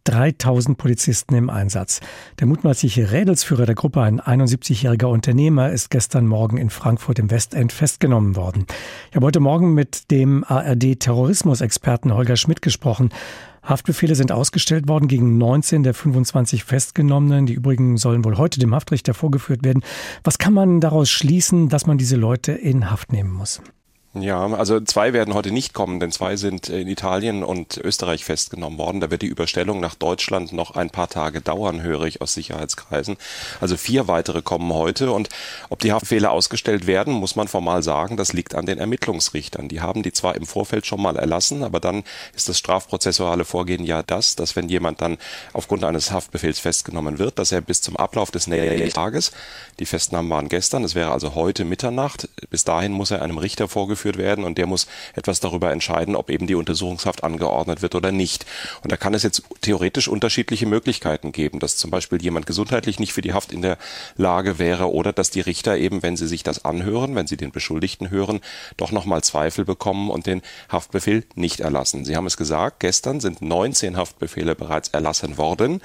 3000 0.04 0.78
Polizisten 0.78 1.34
im 1.34 1.50
Einsatz. 1.50 2.00
Der 2.40 2.46
mutmaßliche 2.46 3.12
Rädelsführer 3.12 3.66
der 3.66 3.74
Gruppe, 3.74 4.00
ein 4.00 4.18
71-jähriger 4.18 5.08
Unternehmer, 5.08 5.70
ist 5.70 5.90
gestern 5.90 6.26
Morgen 6.26 6.56
in 6.56 6.70
Frankfurt 6.70 7.18
im 7.18 7.30
Westend 7.30 7.70
festgenommen 7.70 8.34
worden. 8.34 8.64
Ich 9.10 9.16
habe 9.16 9.26
heute 9.26 9.40
Morgen 9.40 9.74
mit 9.74 10.10
dem 10.10 10.42
ARD-Terrorismusexperten 10.42 12.14
Holger 12.14 12.36
Schmidt 12.36 12.62
gesprochen 12.62 12.93
gesprochen. 12.94 13.10
Haftbefehle 13.62 14.14
sind 14.14 14.30
ausgestellt 14.30 14.88
worden 14.88 15.08
gegen 15.08 15.38
19 15.38 15.84
der 15.84 15.94
25 15.94 16.64
Festgenommenen. 16.64 17.46
Die 17.46 17.54
übrigen 17.54 17.96
sollen 17.96 18.24
wohl 18.24 18.36
heute 18.36 18.60
dem 18.60 18.74
Haftrichter 18.74 19.14
vorgeführt 19.14 19.64
werden. 19.64 19.82
Was 20.22 20.38
kann 20.38 20.52
man 20.52 20.80
daraus 20.80 21.08
schließen, 21.08 21.70
dass 21.70 21.86
man 21.86 21.96
diese 21.96 22.16
Leute 22.16 22.52
in 22.52 22.90
Haft 22.90 23.12
nehmen 23.12 23.32
muss? 23.32 23.62
Ja, 24.16 24.46
also 24.46 24.80
zwei 24.80 25.12
werden 25.12 25.34
heute 25.34 25.50
nicht 25.50 25.74
kommen, 25.74 25.98
denn 25.98 26.12
zwei 26.12 26.36
sind 26.36 26.68
in 26.68 26.86
Italien 26.86 27.42
und 27.42 27.78
Österreich 27.78 28.24
festgenommen 28.24 28.78
worden. 28.78 29.00
Da 29.00 29.10
wird 29.10 29.22
die 29.22 29.26
Überstellung 29.26 29.80
nach 29.80 29.96
Deutschland 29.96 30.52
noch 30.52 30.76
ein 30.76 30.88
paar 30.88 31.08
Tage 31.08 31.40
dauern, 31.40 31.82
höre 31.82 32.04
ich 32.04 32.20
aus 32.20 32.32
Sicherheitskreisen. 32.32 33.16
Also 33.60 33.76
vier 33.76 34.06
weitere 34.06 34.40
kommen 34.40 34.72
heute 34.72 35.10
und 35.10 35.30
ob 35.68 35.80
die 35.80 35.92
Haftfehler 35.92 36.30
ausgestellt 36.30 36.86
werden, 36.86 37.12
muss 37.12 37.34
man 37.34 37.48
formal 37.48 37.82
sagen, 37.82 38.16
das 38.16 38.32
liegt 38.32 38.54
an 38.54 38.66
den 38.66 38.78
Ermittlungsrichtern. 38.78 39.66
Die 39.66 39.80
haben 39.80 40.04
die 40.04 40.12
zwar 40.12 40.36
im 40.36 40.46
Vorfeld 40.46 40.86
schon 40.86 41.02
mal 41.02 41.16
erlassen, 41.16 41.64
aber 41.64 41.80
dann 41.80 42.04
ist 42.36 42.48
das 42.48 42.58
strafprozessuale 42.58 43.44
Vorgehen 43.44 43.84
ja 43.84 44.04
das, 44.04 44.36
dass 44.36 44.54
wenn 44.54 44.68
jemand 44.68 45.00
dann 45.00 45.18
aufgrund 45.54 45.82
eines 45.82 46.12
Haftbefehls 46.12 46.60
festgenommen 46.60 47.18
wird, 47.18 47.40
dass 47.40 47.50
er 47.50 47.62
bis 47.62 47.82
zum 47.82 47.96
Ablauf 47.96 48.30
des 48.30 48.46
nächsten 48.46 48.90
Tages, 48.90 49.32
die 49.80 49.86
Festnahmen 49.86 50.30
waren 50.30 50.48
gestern, 50.48 50.84
es 50.84 50.94
wäre 50.94 51.10
also 51.10 51.34
heute 51.34 51.64
Mitternacht, 51.64 52.28
bis 52.48 52.62
dahin 52.62 52.92
muss 52.92 53.10
er 53.10 53.20
einem 53.20 53.38
Richter 53.38 53.66
vorgeführt 53.66 54.03
durchgeführt 54.04 54.18
werden 54.18 54.44
und 54.44 54.58
der 54.58 54.66
muss 54.66 54.86
etwas 55.14 55.40
darüber 55.40 55.72
entscheiden, 55.72 56.16
ob 56.16 56.30
eben 56.30 56.46
die 56.46 56.54
Untersuchungshaft 56.54 57.24
angeordnet 57.24 57.82
wird 57.82 57.94
oder 57.94 58.12
nicht. 58.12 58.44
Und 58.82 58.92
da 58.92 58.96
kann 58.96 59.14
es 59.14 59.22
jetzt 59.22 59.42
theoretisch 59.60 60.08
unterschiedliche 60.08 60.66
Möglichkeiten 60.66 61.32
geben, 61.32 61.58
dass 61.58 61.76
zum 61.76 61.90
Beispiel 61.90 62.22
jemand 62.22 62.46
gesundheitlich 62.46 62.98
nicht 62.98 63.12
für 63.12 63.22
die 63.22 63.32
Haft 63.32 63.52
in 63.52 63.62
der 63.62 63.78
Lage 64.16 64.58
wäre 64.58 64.92
oder 64.92 65.12
dass 65.12 65.30
die 65.30 65.40
Richter 65.40 65.76
eben, 65.76 66.02
wenn 66.02 66.16
sie 66.16 66.26
sich 66.26 66.42
das 66.42 66.64
anhören, 66.64 67.14
wenn 67.14 67.26
sie 67.26 67.36
den 67.36 67.50
Beschuldigten 67.50 68.10
hören, 68.10 68.40
doch 68.76 68.92
nochmal 68.92 69.22
Zweifel 69.22 69.64
bekommen 69.64 70.10
und 70.10 70.26
den 70.26 70.42
Haftbefehl 70.68 71.24
nicht 71.34 71.60
erlassen. 71.60 72.04
Sie 72.04 72.16
haben 72.16 72.26
es 72.26 72.36
gesagt, 72.36 72.80
gestern 72.80 73.20
sind 73.20 73.40
19 73.42 73.96
Haftbefehle 73.96 74.54
bereits 74.54 74.88
erlassen 74.88 75.38
worden. 75.38 75.80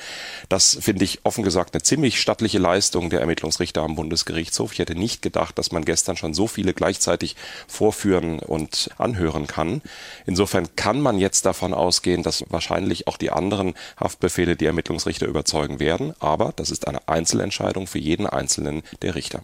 Das 0.50 0.78
finde 0.82 1.06
ich 1.06 1.20
offen 1.24 1.44
gesagt 1.44 1.74
eine 1.74 1.84
ziemlich 1.84 2.20
stattliche 2.20 2.60
Leistung 2.60 3.10
der 3.10 3.22
Ermittlungsrichter 3.22 3.82
am 3.82 3.96
Bundesgerichtshof. 3.96 4.74
Ich 4.74 4.80
hätte 4.80 4.96
nicht 4.96 5.22
gedacht, 5.22 5.58
dass 5.58 5.72
man 5.72 5.86
gestern 5.86 6.18
schon 6.18 6.34
so 6.34 6.48
viele 6.48 6.74
gleichzeitig 6.74 7.36
vorführt 7.68 8.09
ausführen 8.10 8.40
und 8.40 8.90
anhören 8.98 9.48
kann. 9.48 9.82
Insofern 10.26 10.68
kann 10.76 11.02
man 11.02 11.18
jetzt 11.18 11.46
davon 11.46 11.74
ausgehen, 11.74 12.24
dass 12.24 12.44
wahrscheinlich 12.50 13.08
auch 13.08 13.18
die 13.18 13.32
anderen 13.32 13.74
Haftbefehle 14.00 14.56
die 14.56 14.66
Ermittlungsrichter 14.66 15.28
überzeugen 15.28 15.80
werden. 15.80 16.14
Aber 16.20 16.54
das 16.56 16.72
ist 16.72 16.88
eine 16.88 17.08
Einzelentscheidung 17.08 17.88
für 17.88 18.00
jeden 18.00 18.28
einzelnen 18.28 18.82
der 19.02 19.16
Richter. 19.16 19.42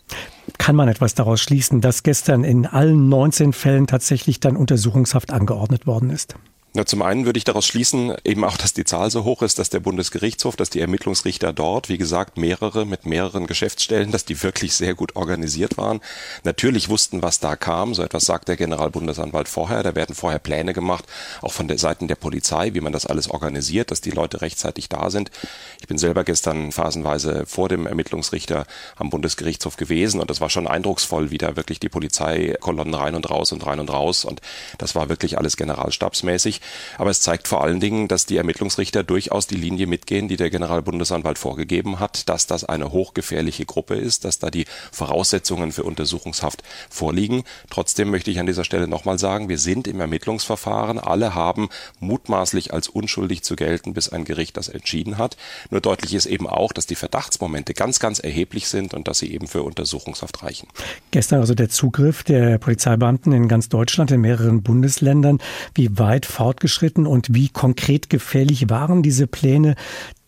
Kann 0.57 0.75
man 0.75 0.87
etwas 0.87 1.15
daraus 1.15 1.41
schließen, 1.41 1.81
dass 1.81 2.03
gestern 2.03 2.43
in 2.43 2.65
allen 2.65 3.09
19 3.09 3.53
Fällen 3.53 3.87
tatsächlich 3.87 4.39
dann 4.39 4.55
Untersuchungshaft 4.55 5.31
angeordnet 5.31 5.85
worden 5.85 6.09
ist? 6.09 6.35
Na, 6.75 6.85
zum 6.85 7.01
einen 7.03 7.25
würde 7.25 7.37
ich 7.37 7.45
daraus 7.45 7.65
schließen, 7.65 8.13
eben 8.25 8.43
auch, 8.43 8.57
dass 8.57 8.73
die 8.73 8.83
Zahl 8.83 9.09
so 9.09 9.23
hoch 9.23 9.41
ist, 9.43 9.59
dass 9.59 9.69
der 9.69 9.79
Bundesgerichtshof, 9.79 10.57
dass 10.57 10.69
die 10.69 10.81
Ermittlungsrichter 10.81 11.53
dort, 11.53 11.87
wie 11.87 11.97
gesagt, 11.97 12.37
mehrere 12.37 12.85
mit 12.85 13.05
mehreren 13.05 13.47
Geschäftsstellen, 13.47 14.11
dass 14.11 14.25
die 14.25 14.43
wirklich 14.43 14.73
sehr 14.73 14.93
gut 14.93 15.15
organisiert 15.15 15.77
waren, 15.77 16.01
natürlich 16.43 16.89
wussten, 16.89 17.21
was 17.21 17.39
da 17.39 17.55
kam. 17.55 17.93
So 17.93 18.03
etwas 18.03 18.25
sagt 18.25 18.49
der 18.49 18.57
Generalbundesanwalt 18.57 19.47
vorher. 19.47 19.83
Da 19.83 19.95
werden 19.95 20.15
vorher 20.15 20.39
Pläne 20.39 20.73
gemacht, 20.73 21.05
auch 21.41 21.53
von 21.53 21.69
der 21.69 21.77
Seiten 21.77 22.09
der 22.09 22.15
Polizei, 22.15 22.73
wie 22.73 22.81
man 22.81 22.91
das 22.91 23.05
alles 23.05 23.29
organisiert, 23.29 23.89
dass 23.89 24.01
die 24.01 24.11
Leute 24.11 24.41
rechtzeitig 24.41 24.89
da 24.89 25.09
sind. 25.09 25.31
Ich 25.79 25.87
bin 25.87 25.97
selber 25.97 26.25
gestern 26.25 26.73
phasenweise 26.73 27.45
vor 27.45 27.69
dem 27.69 27.87
Ermittlungsrichter 27.87 28.65
am 28.97 29.09
Bundesgerichtshof 29.09 29.77
gewesen 29.77 30.19
und 30.19 30.29
das 30.29 30.41
war 30.41 30.49
schon 30.49 30.67
eindrucksvoll, 30.67 31.31
wie 31.31 31.37
da 31.37 31.55
wirklich 31.55 31.79
die 31.79 31.87
Polizeikolonnen 31.87 32.95
rein 32.95 33.15
und 33.15 33.29
raus 33.29 33.53
und 33.53 33.65
rein 33.65 33.79
und 33.79 33.93
raus 33.93 34.25
und 34.25 34.41
das 34.77 34.93
war 34.93 35.07
wirklich 35.07 35.37
alles 35.37 35.55
generalstabsmäßig. 35.55 36.59
Aber 36.97 37.09
es 37.09 37.21
zeigt 37.21 37.47
vor 37.47 37.63
allen 37.63 37.79
Dingen, 37.79 38.07
dass 38.07 38.25
die 38.25 38.37
Ermittlungsrichter 38.37 39.03
durchaus 39.03 39.47
die 39.47 39.55
Linie 39.55 39.87
mitgehen, 39.87 40.27
die 40.27 40.37
der 40.37 40.49
Generalbundesanwalt 40.49 41.37
vorgegeben 41.37 41.99
hat, 41.99 42.29
dass 42.29 42.47
das 42.47 42.63
eine 42.63 42.91
hochgefährliche 42.91 43.65
Gruppe 43.65 43.95
ist, 43.95 44.25
dass 44.25 44.39
da 44.39 44.49
die 44.49 44.65
Voraussetzungen 44.91 45.71
für 45.71 45.83
Untersuchungshaft 45.83 46.63
vorliegen. 46.89 47.43
Trotzdem 47.69 48.11
möchte 48.11 48.31
ich 48.31 48.39
an 48.39 48.45
dieser 48.45 48.63
Stelle 48.63 48.87
nochmal 48.87 49.19
sagen, 49.19 49.49
wir 49.49 49.57
sind 49.57 49.87
im 49.87 49.99
Ermittlungsverfahren. 49.99 50.99
Alle 50.99 51.35
haben 51.35 51.69
mutmaßlich 51.99 52.73
als 52.73 52.87
unschuldig 52.87 53.43
zu 53.43 53.55
gelten, 53.55 53.93
bis 53.93 54.09
ein 54.09 54.25
Gericht 54.25 54.57
das 54.57 54.67
entschieden 54.67 55.17
hat. 55.17 55.37
Nur 55.69 55.81
deutlich 55.81 56.13
ist 56.13 56.25
eben 56.25 56.47
auch, 56.47 56.71
dass 56.73 56.85
die 56.85 56.95
Verdachtsmomente 56.95 57.73
ganz, 57.73 57.99
ganz 57.99 58.19
erheblich 58.19 58.67
sind 58.67 58.93
und 58.93 59.07
dass 59.07 59.19
sie 59.19 59.31
eben 59.33 59.47
für 59.47 59.63
Untersuchungshaft 59.63 60.43
reichen. 60.43 60.67
Gestern 61.11 61.39
also 61.39 61.53
der 61.53 61.69
Zugriff 61.69 62.23
der 62.23 62.57
Polizeibeamten 62.57 63.31
in 63.33 63.47
ganz 63.47 63.69
Deutschland, 63.69 64.11
in 64.11 64.21
mehreren 64.21 64.63
Bundesländern. 64.63 65.39
Wie 65.73 65.97
weit 65.97 66.25
fortgeschritten 66.55 67.05
und 67.05 67.33
wie 67.33 67.49
konkret 67.49 68.09
gefährlich 68.09 68.69
waren 68.69 69.03
diese 69.03 69.27
Pläne 69.27 69.75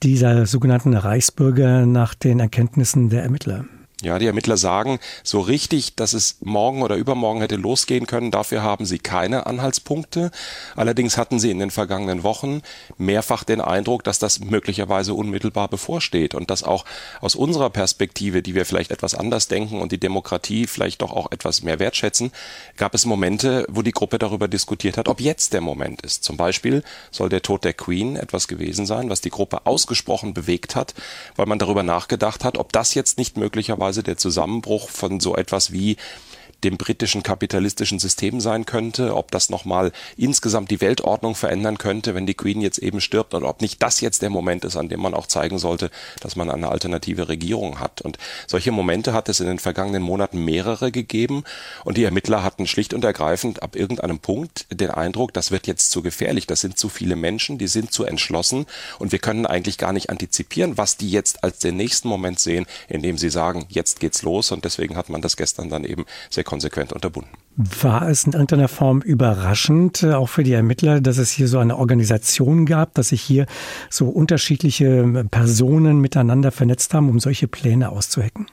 dieser 0.03 0.46
sogenannten 0.46 0.93
Reichsbürger 0.93 1.86
nach 1.86 2.15
den 2.15 2.41
Erkenntnissen 2.41 3.10
der 3.10 3.24
Ermittler? 3.24 3.65
Ja, 4.04 4.20
die 4.20 4.27
Ermittler 4.27 4.58
sagen 4.58 5.00
so 5.24 5.39
richtig, 5.39 5.96
dass 5.96 6.13
es 6.13 6.38
morgen 6.42 6.84
oder 6.84 6.98
übermorgen 6.98 7.42
hätte 7.42 7.56
losgehen 7.56 8.06
können. 8.06 8.30
Dafür 8.30 8.62
haben 8.62 8.86
sie 8.86 9.00
keine 9.00 9.48
Anhaltspunkte. 9.48 10.30
Allerdings 10.75 11.18
hatten 11.18 11.39
sie 11.39 11.50
in 11.50 11.58
den 11.58 11.72
vergangenen 11.72 12.22
Wochen 12.22 12.62
mehrfach 13.00 13.44
den 13.44 13.60
Eindruck, 13.60 14.04
dass 14.04 14.20
das 14.20 14.39
möglicherweise 14.39 15.16
unmittelbar 15.16 15.68
bevorsteht 15.68 16.36
und 16.36 16.51
dass 16.51 16.62
auch 16.62 16.86
aus 17.22 17.34
unserer 17.34 17.72
Perspektive, 17.72 18.44
die 18.44 18.54
wir 18.54 18.68
vielleicht 18.68 18.92
etwas 18.92 19.16
anders 19.16 19.48
denken 19.48 19.82
und 19.82 19.92
die 19.92 20.00
Demokratie 20.00 20.68
vielleicht 20.68 21.01
doch 21.01 21.12
auch 21.12 21.32
etwas 21.32 21.63
mehr 21.63 21.80
wertschätzen, 21.80 22.32
gab 22.75 22.94
es 22.94 23.08
Momente, 23.08 23.66
wo 23.68 23.82
die 23.82 23.94
Gruppe 23.94 24.20
darüber 24.20 24.48
diskutiert 24.48 24.98
hat, 24.98 25.08
ob 25.08 25.22
jetzt 25.22 25.54
der 25.54 25.62
Moment 25.62 26.04
ist. 26.04 26.24
Zum 26.24 26.38
Beispiel 26.38 26.84
soll 27.10 27.30
der 27.30 27.42
Tod 27.42 27.63
der 27.63 27.74
Queen 27.74 28.16
etwas 28.16 28.48
gewesen 28.48 28.86
sein, 28.86 29.10
was 29.10 29.22
die 29.22 29.32
Gruppe 29.32 29.66
ausgesprochen 29.66 30.36
bewegt 30.36 30.75
hat, 30.75 30.94
weil 31.36 31.48
man 31.48 31.58
darüber 31.58 31.82
nachgedacht 31.82 32.44
hat, 32.44 32.60
ob 32.60 32.72
das 32.72 32.94
jetzt 32.94 33.18
nicht 33.18 33.38
möglicherweise 33.38 33.87
möglicherweise 33.88 34.03
der 34.03 34.17
Zusammenbruch 34.17 34.89
von 34.89 35.20
so 35.20 35.36
etwas 35.36 35.72
wie 35.72 35.98
dem 36.63 36.77
britischen 36.77 37.23
kapitalistischen 37.23 37.99
System 37.99 38.41
sein 38.41 38.65
könnte, 38.65 39.15
ob 39.15 39.31
das 39.31 39.49
nochmal 39.49 39.91
insgesamt 40.15 40.71
die 40.71 40.81
Weltordnung 40.81 41.35
verändern 41.35 41.77
könnte, 41.77 42.15
wenn 42.15 42.25
die 42.25 42.33
Queen 42.33 42.61
jetzt 42.61 42.79
eben 42.79 43.01
stirbt 43.01 43.33
und 43.33 43.43
ob 43.43 43.61
nicht 43.61 43.81
das 43.83 44.01
jetzt 44.01 44.21
der 44.21 44.29
Moment 44.29 44.65
ist, 44.65 44.75
an 44.75 44.89
dem 44.89 45.01
man 45.01 45.13
auch 45.13 45.27
zeigen 45.27 45.59
sollte, 45.59 45.91
dass 46.19 46.35
man 46.35 46.49
eine 46.49 46.69
alternative 46.69 47.29
Regierung 47.29 47.79
hat. 47.79 48.01
Und 48.01 48.17
solche 48.47 48.71
Momente 48.71 49.13
hat 49.13 49.29
es 49.29 49.39
in 49.39 49.47
den 49.47 49.59
vergangenen 49.59 50.01
Monaten 50.01 50.43
mehrere 50.43 50.91
gegeben. 50.91 51.43
Und 51.83 51.97
die 51.97 52.03
Ermittler 52.03 52.43
hatten 52.43 52.65
schlicht 52.65 52.93
und 52.93 53.03
ergreifend 53.03 53.61
ab 53.61 53.75
irgendeinem 53.75 54.19
Punkt 54.19 54.65
den 54.71 54.89
Eindruck, 54.89 55.33
das 55.33 55.51
wird 55.51 55.67
jetzt 55.67 55.91
zu 55.91 56.01
gefährlich, 56.01 56.47
das 56.47 56.61
sind 56.61 56.77
zu 56.77 56.89
viele 56.89 57.15
Menschen, 57.15 57.57
die 57.57 57.67
sind 57.67 57.91
zu 57.91 58.03
entschlossen. 58.03 58.65
Und 58.97 59.11
wir 59.11 59.19
können 59.19 59.45
eigentlich 59.45 59.77
gar 59.77 59.93
nicht 59.93 60.09
antizipieren, 60.09 60.77
was 60.77 60.97
die 60.97 61.11
jetzt 61.11 61.43
als 61.43 61.59
den 61.59 61.77
nächsten 61.77 62.07
Moment 62.07 62.39
sehen, 62.39 62.65
in 62.87 63.01
dem 63.01 63.17
sie 63.17 63.29
sagen, 63.29 63.65
jetzt 63.69 63.99
geht's 63.99 64.23
los. 64.23 64.51
Und 64.51 64.65
deswegen 64.65 64.97
hat 64.97 65.09
man 65.09 65.21
das 65.21 65.37
gestern 65.37 65.69
dann 65.69 65.83
eben 65.83 66.05
sehr 66.29 66.43
konsequent 66.48 66.92
unterbunden. 66.94 67.30
War 67.58 68.10
es 68.10 68.24
in 68.24 68.34
irgendeiner 68.34 68.68
Form 68.68 69.01
überraschend, 69.01 70.01
äh, 70.01 70.13
auch 70.13 70.30
für 70.30 70.44
die 70.44 70.54
Ermittler, 70.54 71.01
dass 71.01 71.20
es 71.20 71.30
hier 71.30 71.48
so 71.48 71.60
eine 71.60 71.77
Organisation 71.77 72.66
gab, 72.66 72.96
dass 72.96 73.10
sich 73.10 73.22
hier 73.22 73.46
so 73.92 74.10
unterschiedliche 74.10 74.86
äh, 74.86 75.24
Personen 75.25 76.00
miteinander 76.01 76.51
vernetzt 76.51 76.96
haben, 76.96 77.10
um 77.10 77.20
solche 77.20 77.48
Pläne 77.48 77.89
auszuhacken? 77.89 78.48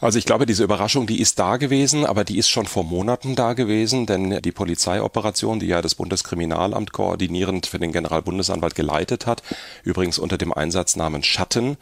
Also 0.00 0.18
ich 0.18 0.26
glaube, 0.26 0.46
diese 0.46 0.62
Überraschung, 0.62 1.08
die 1.08 1.20
ist 1.20 1.40
da 1.40 1.56
gewesen, 1.56 2.06
aber 2.06 2.22
die 2.22 2.38
ist 2.38 2.48
schon 2.48 2.66
vor 2.66 2.84
Monaten 2.84 3.34
da 3.34 3.54
gewesen, 3.54 4.06
denn 4.06 4.40
die 4.42 4.52
Polizeioperation, 4.52 5.58
die 5.58 5.66
ja 5.66 5.82
das 5.82 5.96
Bundeskriminalamt 5.96 6.92
koordinierend 6.92 7.66
für 7.66 7.80
den 7.80 7.90
Generalbundesanwalt 7.90 8.76
geleitet 8.76 9.26
hat, 9.26 9.42
übrigens 9.82 10.20
unter 10.20 10.38
dem 10.38 10.52
Einsatznamen 10.52 11.24
Schatten, 11.24 11.76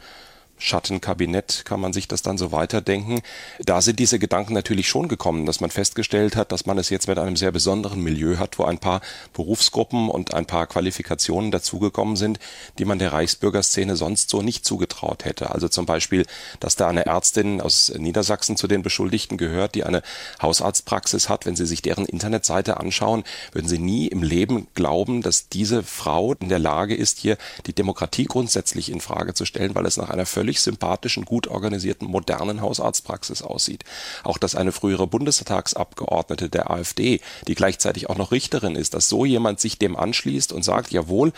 Schattenkabinett 0.57 1.63
kann 1.65 1.79
man 1.79 1.93
sich 1.93 2.07
das 2.07 2.21
dann 2.21 2.37
so 2.37 2.51
weiterdenken. 2.51 3.21
Da 3.63 3.81
sind 3.81 3.99
diese 3.99 4.19
Gedanken 4.19 4.53
natürlich 4.53 4.87
schon 4.87 5.07
gekommen, 5.07 5.45
dass 5.45 5.59
man 5.59 5.69
festgestellt 5.69 6.35
hat, 6.35 6.51
dass 6.51 6.65
man 6.65 6.77
es 6.77 6.89
jetzt 6.89 7.07
mit 7.07 7.19
einem 7.19 7.35
sehr 7.35 7.51
besonderen 7.51 8.01
Milieu 8.01 8.37
hat, 8.37 8.57
wo 8.59 8.63
ein 8.63 8.79
paar 8.79 9.01
Berufsgruppen 9.33 10.09
und 10.09 10.33
ein 10.33 10.45
paar 10.45 10.67
Qualifikationen 10.67 11.51
dazugekommen 11.51 12.15
sind, 12.15 12.39
die 12.79 12.85
man 12.85 12.99
der 12.99 13.13
Reichsbürgerszene 13.13 13.95
sonst 13.95 14.29
so 14.29 14.41
nicht 14.41 14.65
zugetraut 14.65 15.25
hätte. 15.25 15.51
Also 15.51 15.67
zum 15.67 15.85
Beispiel, 15.85 16.25
dass 16.59 16.75
da 16.75 16.87
eine 16.87 17.05
Ärztin 17.05 17.61
aus 17.61 17.93
Niedersachsen 17.97 18.57
zu 18.57 18.67
den 18.67 18.81
Beschuldigten 18.81 19.37
gehört, 19.37 19.75
die 19.75 19.83
eine 19.83 20.01
Hausarztpraxis 20.41 21.29
hat. 21.29 21.45
Wenn 21.45 21.55
Sie 21.55 21.65
sich 21.65 21.81
deren 21.81 22.05
Internetseite 22.05 22.77
anschauen, 22.77 23.23
würden 23.51 23.67
Sie 23.67 23.79
nie 23.79 24.07
im 24.07 24.23
Leben 24.23 24.67
glauben, 24.73 25.21
dass 25.21 25.49
diese 25.49 25.83
Frau 25.83 26.33
in 26.33 26.49
der 26.49 26.59
Lage 26.59 26.95
ist, 26.95 27.19
hier 27.19 27.37
die 27.65 27.73
Demokratie 27.73 28.25
grundsätzlich 28.25 28.91
in 28.91 29.01
Frage 29.01 29.33
zu 29.33 29.45
stellen, 29.45 29.75
weil 29.75 29.85
es 29.85 29.97
nach 29.97 30.09
einer 30.09 30.25
völlig 30.25 30.46
völlig 30.47 30.61
sympathischen, 30.61 31.25
gut 31.25 31.47
organisierten, 31.47 32.07
modernen 32.07 32.61
Hausarztpraxis 32.61 33.41
aussieht. 33.41 33.83
Auch 34.23 34.37
dass 34.37 34.55
eine 34.55 34.71
frühere 34.71 35.05
Bundestagsabgeordnete 35.05 36.47
der 36.47 36.71
AfD, 36.71 37.19
die 37.47 37.55
gleichzeitig 37.55 38.09
auch 38.09 38.15
noch 38.15 38.31
Richterin 38.31 38.77
ist, 38.77 38.93
dass 38.93 39.09
so 39.09 39.25
jemand 39.25 39.59
sich 39.59 39.77
dem 39.77 39.97
anschließt 39.97 40.53
und 40.53 40.63
sagt, 40.63 40.93
jawohl, 40.93 41.33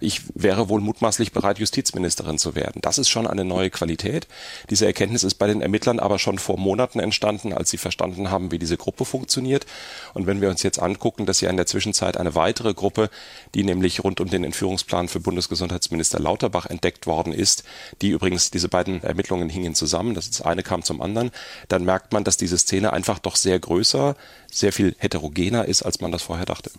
ich 0.00 0.20
wäre 0.34 0.68
wohl 0.68 0.80
mutmaßlich 0.80 1.32
bereit, 1.32 1.58
Justizministerin 1.58 2.38
zu 2.38 2.54
werden. 2.54 2.80
Das 2.82 2.98
ist 2.98 3.08
schon 3.08 3.26
eine 3.26 3.44
neue 3.44 3.68
Qualität. 3.68 4.28
Diese 4.70 4.86
Erkenntnis 4.86 5.24
ist 5.24 5.34
bei 5.34 5.48
den 5.48 5.60
Ermittlern 5.60 5.98
aber 5.98 6.20
schon 6.20 6.38
vor 6.38 6.56
Monaten 6.56 7.00
entstanden, 7.00 7.52
als 7.52 7.70
sie 7.70 7.78
verstanden 7.78 8.30
haben, 8.30 8.52
wie 8.52 8.60
diese 8.60 8.76
Gruppe 8.76 9.04
funktioniert. 9.04 9.66
Und 10.14 10.28
wenn 10.28 10.40
wir 10.40 10.50
uns 10.50 10.62
jetzt 10.62 10.78
angucken, 10.78 11.26
dass 11.26 11.40
ja 11.40 11.50
in 11.50 11.56
der 11.56 11.66
Zwischenzeit 11.66 12.16
eine 12.16 12.36
weitere 12.36 12.74
Gruppe, 12.74 13.10
die 13.56 13.64
nämlich 13.64 14.04
rund 14.04 14.20
um 14.20 14.30
den 14.30 14.44
Entführungsplan 14.44 15.08
für 15.08 15.18
Bundesgesundheitsminister 15.18 16.20
Lauterbach 16.20 16.66
entdeckt 16.66 17.08
worden 17.08 17.32
ist, 17.32 17.64
die 18.00 18.10
übrigens 18.10 18.51
diese 18.52 18.68
beiden 18.68 19.02
Ermittlungen 19.02 19.48
hingen 19.48 19.74
zusammen, 19.74 20.14
das 20.14 20.40
eine 20.42 20.62
kam 20.62 20.82
zum 20.82 21.00
anderen, 21.00 21.30
dann 21.68 21.84
merkt 21.84 22.12
man, 22.12 22.24
dass 22.24 22.36
diese 22.36 22.58
Szene 22.58 22.92
einfach 22.92 23.18
doch 23.18 23.36
sehr 23.36 23.58
größer, 23.58 24.16
sehr 24.50 24.72
viel 24.72 24.94
heterogener 24.98 25.64
ist, 25.66 25.82
als 25.82 26.00
man 26.00 26.12
das 26.12 26.22
vorher 26.22 26.46
dachte. 26.46 26.70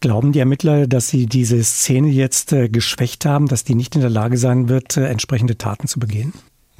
Glauben 0.00 0.32
die 0.32 0.38
Ermittler, 0.38 0.86
dass 0.86 1.08
sie 1.08 1.26
diese 1.26 1.62
Szene 1.62 2.08
jetzt 2.08 2.52
äh, 2.52 2.68
geschwächt 2.68 3.24
haben, 3.24 3.48
dass 3.48 3.64
die 3.64 3.74
nicht 3.74 3.94
in 3.94 4.00
der 4.00 4.10
Lage 4.10 4.36
sein 4.36 4.68
wird, 4.68 4.96
äh, 4.96 5.06
entsprechende 5.06 5.58
Taten 5.58 5.86
zu 5.88 6.00
begehen? 6.00 6.32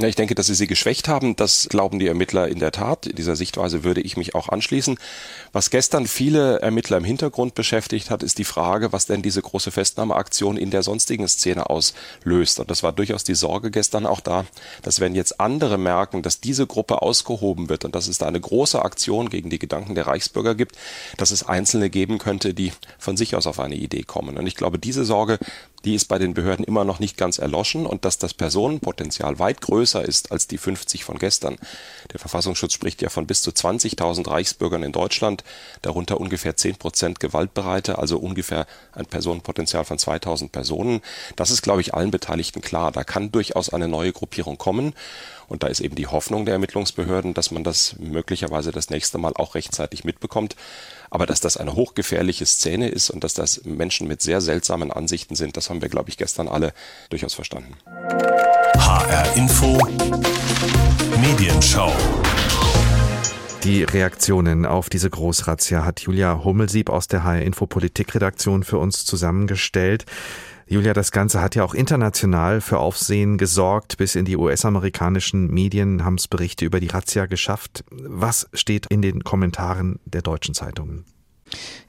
Ja, 0.03 0.09
ich 0.09 0.17
denke, 0.17 0.35
dass 0.35 0.47
sie 0.47 0.57
sie 0.57 0.67
geschwächt 0.67 1.07
haben. 1.07 1.37
Das 1.37 1.69
glauben 1.69 2.01
die 2.01 2.09
Ermittler 2.09 2.49
in 2.49 2.59
der 2.59 2.73
Tat. 2.73 3.17
Dieser 3.17 3.37
Sichtweise 3.37 3.85
würde 3.85 4.01
ich 4.01 4.17
mich 4.17 4.35
auch 4.35 4.49
anschließen. 4.49 4.99
Was 5.53 5.71
gestern 5.71 6.09
viele 6.09 6.59
Ermittler 6.59 6.97
im 6.97 7.05
Hintergrund 7.05 7.55
beschäftigt 7.55 8.11
hat, 8.11 8.25
ist 8.25 8.39
die 8.39 8.45
Frage, 8.45 8.93
was 8.93 9.07
denn 9.07 9.23
diese 9.23 9.41
große 9.41 9.71
Festnahmeaktion 9.71 10.57
in 10.57 10.73
der 10.73 10.83
sonstigen 10.83 11.29
Szene 11.29 11.71
auslöst. 11.71 12.59
Und 12.59 12.69
das 12.69 12.83
war 12.83 12.91
durchaus 12.91 13.23
die 13.23 13.37
Sorge 13.37 13.71
gestern 13.71 14.05
auch 14.05 14.19
da, 14.19 14.45
dass 14.83 14.99
wenn 14.99 15.15
jetzt 15.15 15.39
andere 15.39 15.79
merken, 15.79 16.23
dass 16.23 16.41
diese 16.41 16.67
Gruppe 16.67 17.01
ausgehoben 17.01 17.69
wird 17.69 17.85
und 17.85 17.95
dass 17.95 18.09
es 18.09 18.19
da 18.19 18.27
eine 18.27 18.41
große 18.41 18.85
Aktion 18.85 19.31
gegen 19.31 19.51
die 19.51 19.61
Gedanken 19.61 19.95
der 19.95 20.09
Reichsbürger 20.09 20.57
gibt, 20.57 20.75
dass 21.17 21.31
es 21.31 21.47
Einzelne 21.47 21.91
geben 21.91 22.19
könnte, 22.19 22.55
die 22.55 22.73
von 22.99 23.17
sich 23.17 23.37
aus 23.37 23.47
auf 23.47 23.61
eine 23.61 23.77
Idee 23.77 24.03
kommen. 24.03 24.37
Und 24.37 24.49
ich 24.49 24.57
glaube, 24.57 24.81
diese 24.81 25.05
Sorge 25.05 25.39
die 25.85 25.95
ist 25.95 26.07
bei 26.07 26.19
den 26.19 26.35
Behörden 26.35 26.65
immer 26.65 26.85
noch 26.85 26.99
nicht 26.99 27.17
ganz 27.17 27.39
erloschen 27.39 27.87
und 27.87 28.05
dass 28.05 28.19
das 28.19 28.35
Personenpotenzial 28.35 29.39
weit 29.39 29.61
größer 29.61 30.05
ist 30.05 30.33
als 30.33 30.47
die 30.47 30.59
50 30.59 31.05
von 31.05 31.19
gestern. 31.19 31.57
Der 32.13 32.21
Verfassungsschutz 32.21 32.73
spricht 32.73 33.03
ja 33.03 33.09
von 33.09 33.27
bis 33.27 33.43
zu 33.43 33.51
20.000 33.51 34.31
Reichsbürgern 34.31 34.83
in 34.83 34.93
Deutschland, 34.93 35.45
darunter 35.83 36.21
ungefähr 36.21 36.57
10 36.57 36.77
Prozent 36.77 37.21
Gewaltbereite, 37.21 37.99
also 37.99 38.19
ungefähr 38.19 38.67
ein 38.93 39.07
Personenpotenzial 39.07 39.85
von 39.85 39.99
2000 39.99 40.53
Personen. 40.53 41.01
Das 41.37 41.51
ist, 41.51 41.63
glaube 41.63 41.81
ich, 41.81 41.95
allen 41.95 42.11
Beteiligten 42.11 42.61
klar. 42.61 42.93
Da 42.93 43.05
kann 43.05 43.33
durchaus 43.33 43.71
eine 43.71 43.89
neue 43.89 44.13
Gruppierung 44.13 44.59
kommen. 44.59 44.95
Und 45.49 45.63
da 45.63 45.67
ist 45.67 45.81
eben 45.81 45.97
die 45.97 46.07
Hoffnung 46.07 46.47
der 46.47 46.55
Ermittlungsbehörden, 46.55 47.35
dass 47.35 47.51
man 47.51 47.63
das 47.63 47.97
möglicherweise 47.99 48.73
das 48.73 48.89
nächste 48.89 49.19
Mal 49.19 49.35
auch 49.35 49.55
rechtzeitig 49.55 50.03
mitbekommt. 50.03 50.57
Aber 51.11 51.27
dass 51.27 51.41
das 51.41 51.59
eine 51.59 51.75
hochgefährliche 51.75 52.47
Szene 52.47 52.89
ist 52.89 53.11
und 53.11 53.23
dass 53.23 53.35
das 53.35 53.65
Menschen 53.65 54.09
mit 54.09 54.23
sehr 54.23 54.41
seltsamen 54.41 54.91
Ansichten 54.91 55.35
sind, 55.35 55.59
das 55.59 55.69
haben 55.73 55.81
wir, 55.81 55.89
glaube 55.89 56.11
ich, 56.11 56.19
gestern 56.19 56.49
alle 56.49 56.75
durchaus 57.09 57.33
verstanden. 57.33 57.75
HR 58.77 59.37
Info 59.37 59.79
Medienschau. 61.19 61.91
Die 63.65 63.85
Reaktionen 63.85 64.67
auf 64.67 64.91
diese 64.91 65.09
Großrazzia 65.09 65.85
hat 65.85 66.01
Julia 66.01 66.45
Hummelsieb 66.45 66.91
aus 66.91 67.09
der 67.09 67.25
HR 67.25 67.41
Info 67.43 67.67
Politikredaktion 67.67 68.65
für 68.65 68.77
uns 68.77 69.07
zusammengestellt. 69.07 70.05
Julia, 70.67 70.93
das 70.93 71.11
Ganze 71.11 71.41
hat 71.41 71.55
ja 71.55 71.65
auch 71.65 71.73
international 71.73 72.61
für 72.61 72.79
Aufsehen 72.79 73.39
gesorgt. 73.39 73.97
Bis 73.97 74.15
in 74.15 74.27
die 74.27 74.37
US-amerikanischen 74.37 75.47
Medien 75.49 76.05
haben 76.05 76.17
es 76.17 76.29
Berichte 76.29 76.67
über 76.67 76.81
die 76.81 76.89
Razzia 76.89 77.25
geschafft. 77.27 77.85
Was 77.91 78.47
steht 78.53 78.87
in 78.87 79.01
den 79.01 79.25
Kommentaren 79.25 80.01
der 80.05 80.21
deutschen 80.21 80.55
Zeitungen? 80.55 81.07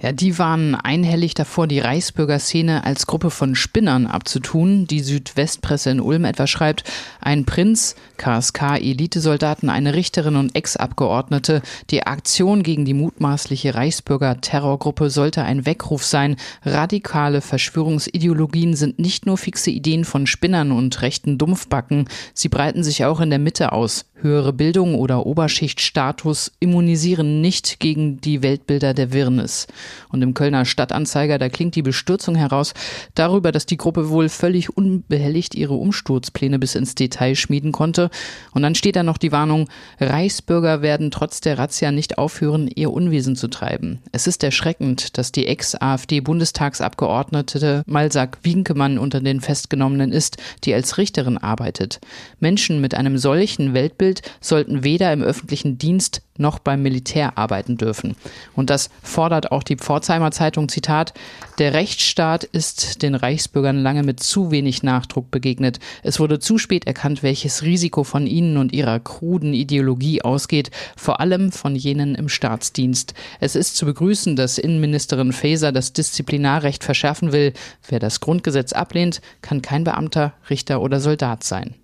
Ja, 0.01 0.11
die 0.11 0.37
waren 0.37 0.75
einhellig 0.75 1.33
davor, 1.33 1.67
die 1.67 1.79
Reichsbürger 1.79 2.39
Szene 2.39 2.83
als 2.83 3.07
Gruppe 3.07 3.29
von 3.29 3.55
Spinnern 3.55 4.05
abzutun. 4.05 4.85
Die 4.85 4.99
Südwestpresse 4.99 5.91
in 5.91 6.01
Ulm 6.01 6.25
etwa 6.25 6.47
schreibt, 6.47 6.83
ein 7.21 7.45
Prinz, 7.45 7.95
KSK-Elitesoldaten, 8.17 9.69
eine 9.69 9.93
Richterin 9.93 10.35
und 10.35 10.55
Ex-Abgeordnete. 10.55 11.61
Die 11.89 12.05
Aktion 12.05 12.63
gegen 12.63 12.85
die 12.85 12.93
mutmaßliche 12.93 13.75
Reichsbürger-Terrorgruppe 13.75 15.09
sollte 15.09 15.43
ein 15.43 15.65
Weckruf 15.65 16.03
sein. 16.03 16.35
Radikale 16.63 17.41
Verschwörungsideologien 17.41 18.75
sind 18.75 18.99
nicht 18.99 19.25
nur 19.25 19.37
fixe 19.37 19.71
Ideen 19.71 20.05
von 20.05 20.27
Spinnern 20.27 20.71
und 20.71 21.01
rechten 21.01 21.37
Dumpfbacken, 21.37 22.09
sie 22.33 22.49
breiten 22.49 22.83
sich 22.83 23.05
auch 23.05 23.19
in 23.19 23.29
der 23.29 23.39
Mitte 23.39 23.71
aus. 23.71 24.05
Höhere 24.23 24.53
Bildung 24.53 24.95
oder 24.95 25.25
Oberschichtstatus 25.25 26.53
immunisieren 26.61 27.41
nicht 27.41 27.81
gegen 27.81 28.21
die 28.21 28.41
Weltbilder 28.41 28.93
der 28.93 29.11
Wirrnis. 29.11 29.67
Und 30.07 30.21
im 30.21 30.33
Kölner 30.33 30.63
Stadtanzeiger, 30.63 31.37
da 31.37 31.49
klingt 31.49 31.75
die 31.75 31.81
Bestürzung 31.81 32.35
heraus 32.35 32.73
darüber, 33.15 33.51
dass 33.51 33.65
die 33.65 33.75
Gruppe 33.75 34.09
wohl 34.09 34.29
völlig 34.29 34.77
unbehelligt 34.77 35.55
ihre 35.55 35.73
Umsturzpläne 35.73 36.57
bis 36.57 36.75
ins 36.75 36.95
Detail 36.95 37.35
schmieden 37.35 37.73
konnte. 37.73 38.09
Und 38.53 38.61
dann 38.61 38.75
steht 38.75 38.95
da 38.95 39.03
noch 39.03 39.17
die 39.17 39.33
Warnung, 39.33 39.67
Reichsbürger 39.99 40.81
werden 40.81 41.11
trotz 41.11 41.41
der 41.41 41.57
Razzia 41.57 41.91
nicht 41.91 42.17
aufhören, 42.17 42.69
ihr 42.73 42.93
Unwesen 42.93 43.35
zu 43.35 43.49
treiben. 43.49 43.99
Es 44.13 44.25
ist 44.25 44.41
erschreckend, 44.41 45.17
dass 45.17 45.33
die 45.33 45.47
Ex-AfD-Bundestagsabgeordnete 45.47 47.83
Malsak 47.87 48.37
Winkemann 48.43 48.97
unter 48.97 49.19
den 49.19 49.41
Festgenommenen 49.41 50.13
ist, 50.13 50.37
die 50.63 50.73
als 50.73 50.97
Richterin 50.97 51.37
arbeitet. 51.37 51.99
Menschen 52.39 52.79
mit 52.79 52.95
einem 52.95 53.17
solchen 53.17 53.73
Weltbild 53.73 54.12
Bild 54.13 54.21
sollten 54.41 54.83
weder 54.83 55.11
im 55.11 55.23
öffentlichen 55.23 55.77
Dienst 55.77 56.21
noch 56.37 56.59
beim 56.59 56.81
Militär 56.81 57.37
arbeiten 57.37 57.77
dürfen. 57.77 58.15
Und 58.55 58.69
das 58.69 58.89
fordert 59.01 59.51
auch 59.51 59.63
die 59.63 59.75
Pforzheimer 59.75 60.31
Zeitung, 60.31 60.69
Zitat, 60.69 61.13
der 61.59 61.73
Rechtsstaat 61.73 62.43
ist 62.43 63.01
den 63.03 63.15
Reichsbürgern 63.15 63.81
lange 63.81 64.03
mit 64.03 64.21
zu 64.21 64.51
wenig 64.51 64.83
Nachdruck 64.83 65.31
begegnet. 65.31 65.79
Es 66.01 66.19
wurde 66.19 66.39
zu 66.39 66.57
spät 66.57 66.85
erkannt, 66.85 67.23
welches 67.23 67.63
Risiko 67.63 68.03
von 68.03 68.25
ihnen 68.27 68.57
und 68.57 68.73
ihrer 68.73 68.99
kruden 68.99 69.53
Ideologie 69.53 70.21
ausgeht, 70.23 70.71
vor 70.95 71.19
allem 71.19 71.51
von 71.51 71.75
jenen 71.75 72.15
im 72.15 72.29
Staatsdienst. 72.29 73.13
Es 73.39 73.55
ist 73.55 73.77
zu 73.77 73.85
begrüßen, 73.85 74.35
dass 74.35 74.57
Innenministerin 74.57 75.33
Faeser 75.33 75.71
das 75.71 75.93
Disziplinarrecht 75.93 76.83
verschärfen 76.83 77.31
will. 77.31 77.53
Wer 77.87 77.99
das 77.99 78.19
Grundgesetz 78.19 78.73
ablehnt, 78.73 79.21
kann 79.41 79.61
kein 79.61 79.83
Beamter, 79.83 80.33
Richter 80.49 80.81
oder 80.81 80.99
Soldat 80.99 81.43
sein. 81.43 81.75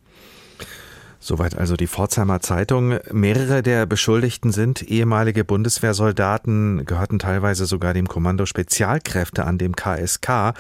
Soweit 1.20 1.58
also 1.58 1.76
die 1.76 1.88
Pforzheimer 1.88 2.40
Zeitung. 2.40 2.98
Mehrere 3.12 3.62
der 3.62 3.86
Beschuldigten 3.86 4.52
sind 4.52 4.82
ehemalige 4.82 5.44
Bundeswehrsoldaten, 5.44 6.86
gehörten 6.86 7.20
teilweise 7.20 7.66
sogar 7.66 7.94
dem 7.94 8.08
Kommando 8.08 8.46
Spezialkräfte 8.46 9.44
an 9.46 9.58
dem 9.58 9.76
KSK. 9.76 10.54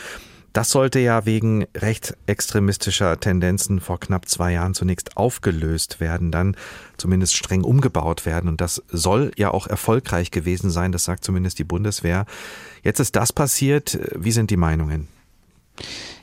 Das 0.52 0.72
sollte 0.72 1.00
ja 1.00 1.26
wegen 1.26 1.66
rechtsextremistischer 1.78 3.20
Tendenzen 3.20 3.80
vor 3.80 4.00
knapp 4.00 4.28
zwei 4.28 4.54
Jahren 4.54 4.74
zunächst 4.74 5.16
aufgelöst 5.16 6.00
werden, 6.00 6.32
dann 6.32 6.58
zumindest 6.98 7.36
streng 7.36 7.64
umgebaut 7.64 8.26
werden. 8.26 8.50
Und 8.50 8.60
das 8.60 8.84
soll 8.90 9.32
ja 9.38 9.52
auch 9.52 9.68
erfolgreich 9.68 10.32
gewesen 10.32 10.72
sein, 10.72 10.92
das 10.92 11.06
sagt 11.06 11.24
zumindest 11.24 11.60
die 11.60 11.64
Bundeswehr. 11.64 12.26
Jetzt 12.84 13.00
ist 13.00 13.16
das 13.16 13.32
passiert. 13.32 14.00
Wie 14.16 14.32
sind 14.32 14.50
die 14.50 14.58
Meinungen? 14.58 15.08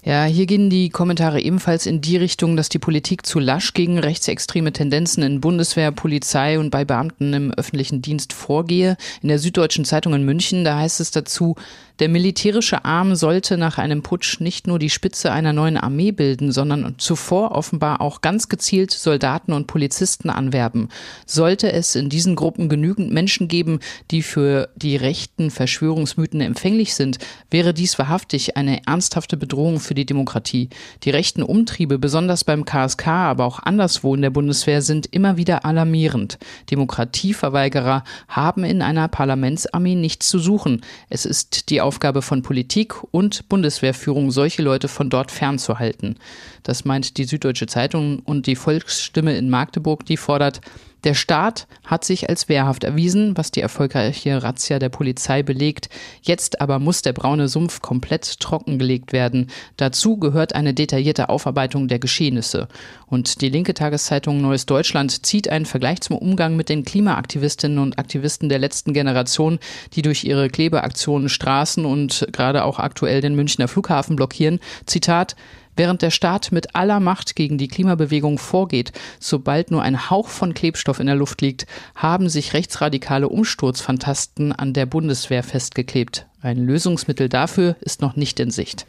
Ja, 0.06 0.24
hier 0.24 0.46
gehen 0.46 0.70
die 0.70 0.88
Kommentare 0.88 1.40
ebenfalls 1.40 1.84
in 1.84 2.00
die 2.00 2.16
Richtung, 2.16 2.56
dass 2.56 2.68
die 2.68 2.78
Politik 2.78 3.26
zu 3.26 3.40
lasch 3.40 3.74
gegen 3.74 3.98
rechtsextreme 3.98 4.72
Tendenzen 4.72 5.24
in 5.24 5.40
Bundeswehr, 5.40 5.90
Polizei 5.90 6.60
und 6.60 6.70
bei 6.70 6.84
Beamten 6.84 7.32
im 7.32 7.52
öffentlichen 7.52 8.02
Dienst 8.02 8.32
vorgehe. 8.32 8.96
In 9.20 9.30
der 9.30 9.40
Süddeutschen 9.40 9.84
Zeitung 9.84 10.14
in 10.14 10.22
München, 10.24 10.62
da 10.62 10.78
heißt 10.78 11.00
es 11.00 11.10
dazu, 11.10 11.56
der 11.98 12.10
militärische 12.10 12.84
Arm 12.84 13.14
sollte 13.14 13.56
nach 13.56 13.78
einem 13.78 14.02
Putsch 14.02 14.38
nicht 14.38 14.66
nur 14.66 14.78
die 14.78 14.90
Spitze 14.90 15.32
einer 15.32 15.54
neuen 15.54 15.78
Armee 15.78 16.12
bilden, 16.12 16.52
sondern 16.52 16.96
zuvor 16.98 17.52
offenbar 17.52 18.02
auch 18.02 18.20
ganz 18.20 18.50
gezielt 18.50 18.90
Soldaten 18.90 19.54
und 19.54 19.66
Polizisten 19.66 20.28
anwerben. 20.28 20.90
Sollte 21.24 21.72
es 21.72 21.94
in 21.94 22.10
diesen 22.10 22.36
Gruppen 22.36 22.68
genügend 22.68 23.12
Menschen 23.12 23.48
geben, 23.48 23.80
die 24.10 24.22
für 24.22 24.68
die 24.76 24.96
rechten 24.96 25.50
Verschwörungsmythen 25.50 26.42
empfänglich 26.42 26.94
sind, 26.94 27.18
wäre 27.50 27.72
dies 27.72 27.98
wahrhaftig 27.98 28.58
eine 28.58 28.86
ernsthafte 28.86 29.38
Bedrohung 29.38 29.80
für 29.80 29.94
die 29.96 30.06
Demokratie. 30.06 30.68
Die 31.02 31.10
rechten 31.10 31.42
Umtriebe, 31.42 31.98
besonders 31.98 32.44
beim 32.44 32.64
KSK, 32.64 33.08
aber 33.08 33.44
auch 33.44 33.58
anderswo 33.58 34.14
in 34.14 34.22
der 34.22 34.30
Bundeswehr, 34.30 34.82
sind 34.82 35.06
immer 35.06 35.36
wieder 35.36 35.64
alarmierend. 35.64 36.38
Demokratieverweigerer 36.70 38.04
haben 38.28 38.62
in 38.62 38.82
einer 38.82 39.08
Parlamentsarmee 39.08 39.96
nichts 39.96 40.28
zu 40.28 40.38
suchen. 40.38 40.82
Es 41.08 41.26
ist 41.26 41.70
die 41.70 41.80
Aufgabe 41.80 42.22
von 42.22 42.42
Politik 42.42 42.94
und 43.10 43.48
Bundeswehrführung, 43.48 44.30
solche 44.30 44.62
Leute 44.62 44.86
von 44.86 45.10
dort 45.10 45.32
fernzuhalten. 45.32 46.16
Das 46.62 46.84
meint 46.84 47.16
die 47.16 47.24
Süddeutsche 47.24 47.66
Zeitung 47.66 48.20
und 48.20 48.46
die 48.46 48.56
Volksstimme 48.56 49.36
in 49.36 49.50
Magdeburg, 49.50 50.04
die 50.06 50.16
fordert, 50.16 50.60
der 51.06 51.14
Staat 51.14 51.68
hat 51.84 52.04
sich 52.04 52.28
als 52.28 52.48
wehrhaft 52.48 52.82
erwiesen, 52.82 53.36
was 53.36 53.52
die 53.52 53.60
erfolgreiche 53.60 54.42
Razzia 54.42 54.80
der 54.80 54.88
Polizei 54.88 55.44
belegt. 55.44 55.88
Jetzt 56.20 56.60
aber 56.60 56.80
muss 56.80 57.00
der 57.00 57.12
braune 57.12 57.46
Sumpf 57.46 57.80
komplett 57.80 58.40
trockengelegt 58.40 59.12
werden. 59.12 59.46
Dazu 59.76 60.16
gehört 60.16 60.56
eine 60.56 60.74
detaillierte 60.74 61.28
Aufarbeitung 61.28 61.86
der 61.86 62.00
Geschehnisse. 62.00 62.66
Und 63.06 63.40
die 63.40 63.50
linke 63.50 63.72
Tageszeitung 63.72 64.40
Neues 64.40 64.66
Deutschland 64.66 65.24
zieht 65.24 65.48
einen 65.48 65.64
Vergleich 65.64 66.00
zum 66.00 66.16
Umgang 66.16 66.56
mit 66.56 66.68
den 66.68 66.84
Klimaaktivistinnen 66.84 67.78
und 67.78 68.00
Aktivisten 68.00 68.48
der 68.48 68.58
letzten 68.58 68.92
Generation, 68.92 69.60
die 69.94 70.02
durch 70.02 70.24
ihre 70.24 70.48
Klebeaktionen 70.48 71.28
Straßen 71.28 71.84
und 71.84 72.26
gerade 72.32 72.64
auch 72.64 72.80
aktuell 72.80 73.20
den 73.20 73.36
Münchner 73.36 73.68
Flughafen 73.68 74.16
blockieren. 74.16 74.58
Zitat 74.86 75.36
Während 75.76 76.00
der 76.00 76.10
Staat 76.10 76.52
mit 76.52 76.74
aller 76.74 77.00
Macht 77.00 77.36
gegen 77.36 77.58
die 77.58 77.68
Klimabewegung 77.68 78.38
vorgeht, 78.38 78.92
sobald 79.20 79.70
nur 79.70 79.82
ein 79.82 80.08
Hauch 80.08 80.28
von 80.28 80.54
Klebstoff 80.54 81.00
in 81.00 81.06
der 81.06 81.16
Luft 81.16 81.42
liegt, 81.42 81.66
haben 81.94 82.30
sich 82.30 82.54
rechtsradikale 82.54 83.28
Umsturzfantasten 83.28 84.52
an 84.52 84.72
der 84.72 84.86
Bundeswehr 84.86 85.42
festgeklebt. 85.42 86.26
Ein 86.40 86.64
Lösungsmittel 86.64 87.28
dafür 87.28 87.76
ist 87.80 88.00
noch 88.00 88.16
nicht 88.16 88.40
in 88.40 88.50
Sicht. 88.50 88.86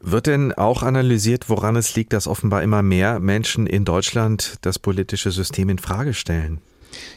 Wird 0.00 0.28
denn 0.28 0.52
auch 0.52 0.82
analysiert, 0.82 1.50
woran 1.50 1.76
es 1.76 1.94
liegt, 1.94 2.12
dass 2.12 2.26
offenbar 2.26 2.62
immer 2.62 2.82
mehr 2.82 3.20
Menschen 3.20 3.66
in 3.66 3.84
Deutschland 3.84 4.54
das 4.62 4.78
politische 4.78 5.30
System 5.30 5.68
in 5.68 5.78
Frage 5.78 6.14
stellen? 6.14 6.60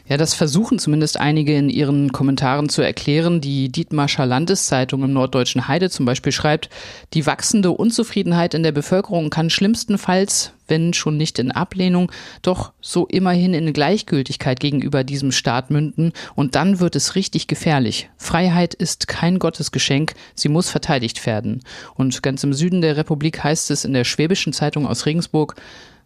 Ja, 0.06 0.16
das 0.16 0.34
versuchen 0.34 0.78
zumindest 0.78 1.18
einige 1.18 1.56
in 1.56 1.70
ihren 1.70 2.12
Kommentaren 2.12 2.68
zu 2.68 2.82
erklären. 2.82 3.40
Die 3.40 3.70
Dietmarscher 3.70 4.26
Landeszeitung 4.26 5.02
im 5.02 5.12
norddeutschen 5.12 5.66
Heide 5.66 5.90
zum 5.90 6.04
Beispiel 6.06 6.32
schreibt, 6.32 6.68
die 7.14 7.26
wachsende 7.26 7.70
Unzufriedenheit 7.70 8.54
in 8.54 8.62
der 8.62 8.72
Bevölkerung 8.72 9.30
kann 9.30 9.50
schlimmstenfalls, 9.50 10.52
wenn 10.66 10.92
schon 10.92 11.16
nicht 11.16 11.38
in 11.38 11.52
Ablehnung, 11.52 12.10
doch 12.42 12.72
so 12.80 13.06
immerhin 13.06 13.54
in 13.54 13.72
Gleichgültigkeit 13.72 14.60
gegenüber 14.60 15.04
diesem 15.04 15.32
Staat 15.32 15.70
münden 15.70 16.12
und 16.34 16.54
dann 16.54 16.80
wird 16.80 16.96
es 16.96 17.14
richtig 17.14 17.46
gefährlich. 17.46 18.10
Freiheit 18.16 18.74
ist 18.74 19.08
kein 19.08 19.38
Gottesgeschenk, 19.38 20.14
sie 20.34 20.48
muss 20.48 20.70
verteidigt 20.70 21.24
werden. 21.26 21.62
Und 21.94 22.22
ganz 22.22 22.44
im 22.44 22.52
Süden 22.52 22.80
der 22.80 22.96
Republik 22.96 23.42
heißt 23.42 23.70
es 23.70 23.84
in 23.84 23.92
der 23.92 24.04
Schwäbischen 24.04 24.52
Zeitung 24.52 24.86
aus 24.86 25.06
Regensburg, 25.06 25.56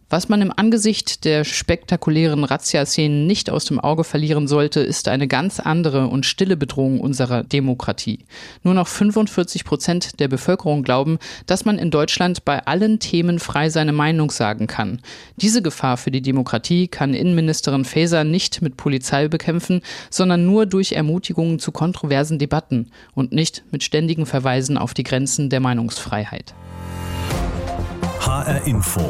was 0.09 0.27
man 0.27 0.41
im 0.41 0.51
Angesicht 0.55 1.23
der 1.23 1.43
spektakulären 1.43 2.43
Razzia-Szenen 2.43 3.27
nicht 3.27 3.49
aus 3.49 3.65
dem 3.65 3.79
Auge 3.79 4.03
verlieren 4.03 4.47
sollte, 4.47 4.79
ist 4.79 5.07
eine 5.07 5.27
ganz 5.27 5.59
andere 5.59 6.07
und 6.07 6.25
stille 6.25 6.57
Bedrohung 6.57 6.99
unserer 6.99 7.43
Demokratie. 7.43 8.25
Nur 8.63 8.73
noch 8.73 8.87
45 8.87 9.65
Prozent 9.65 10.19
der 10.19 10.27
Bevölkerung 10.27 10.83
glauben, 10.83 11.19
dass 11.45 11.65
man 11.65 11.77
in 11.77 11.91
Deutschland 11.91 12.43
bei 12.43 12.65
allen 12.65 12.99
Themen 12.99 13.39
frei 13.39 13.69
seine 13.69 13.93
Meinung 13.93 14.31
sagen 14.31 14.65
kann. 14.65 14.99
Diese 15.37 15.61
Gefahr 15.61 15.97
für 15.97 16.11
die 16.11 16.21
Demokratie 16.21 16.87
kann 16.87 17.13
Innenministerin 17.13 17.85
Faeser 17.85 18.23
nicht 18.23 18.61
mit 18.61 18.77
Polizei 18.77 19.27
bekämpfen, 19.27 19.81
sondern 20.09 20.45
nur 20.45 20.65
durch 20.65 20.93
Ermutigungen 20.93 21.59
zu 21.59 21.71
kontroversen 21.71 22.39
Debatten 22.39 22.89
und 23.13 23.31
nicht 23.31 23.63
mit 23.71 23.83
ständigen 23.83 24.25
Verweisen 24.25 24.77
auf 24.77 24.93
die 24.93 25.03
Grenzen 25.03 25.49
der 25.49 25.59
Meinungsfreiheit. 25.59 26.55
HR 28.19 28.65
Info 28.65 29.09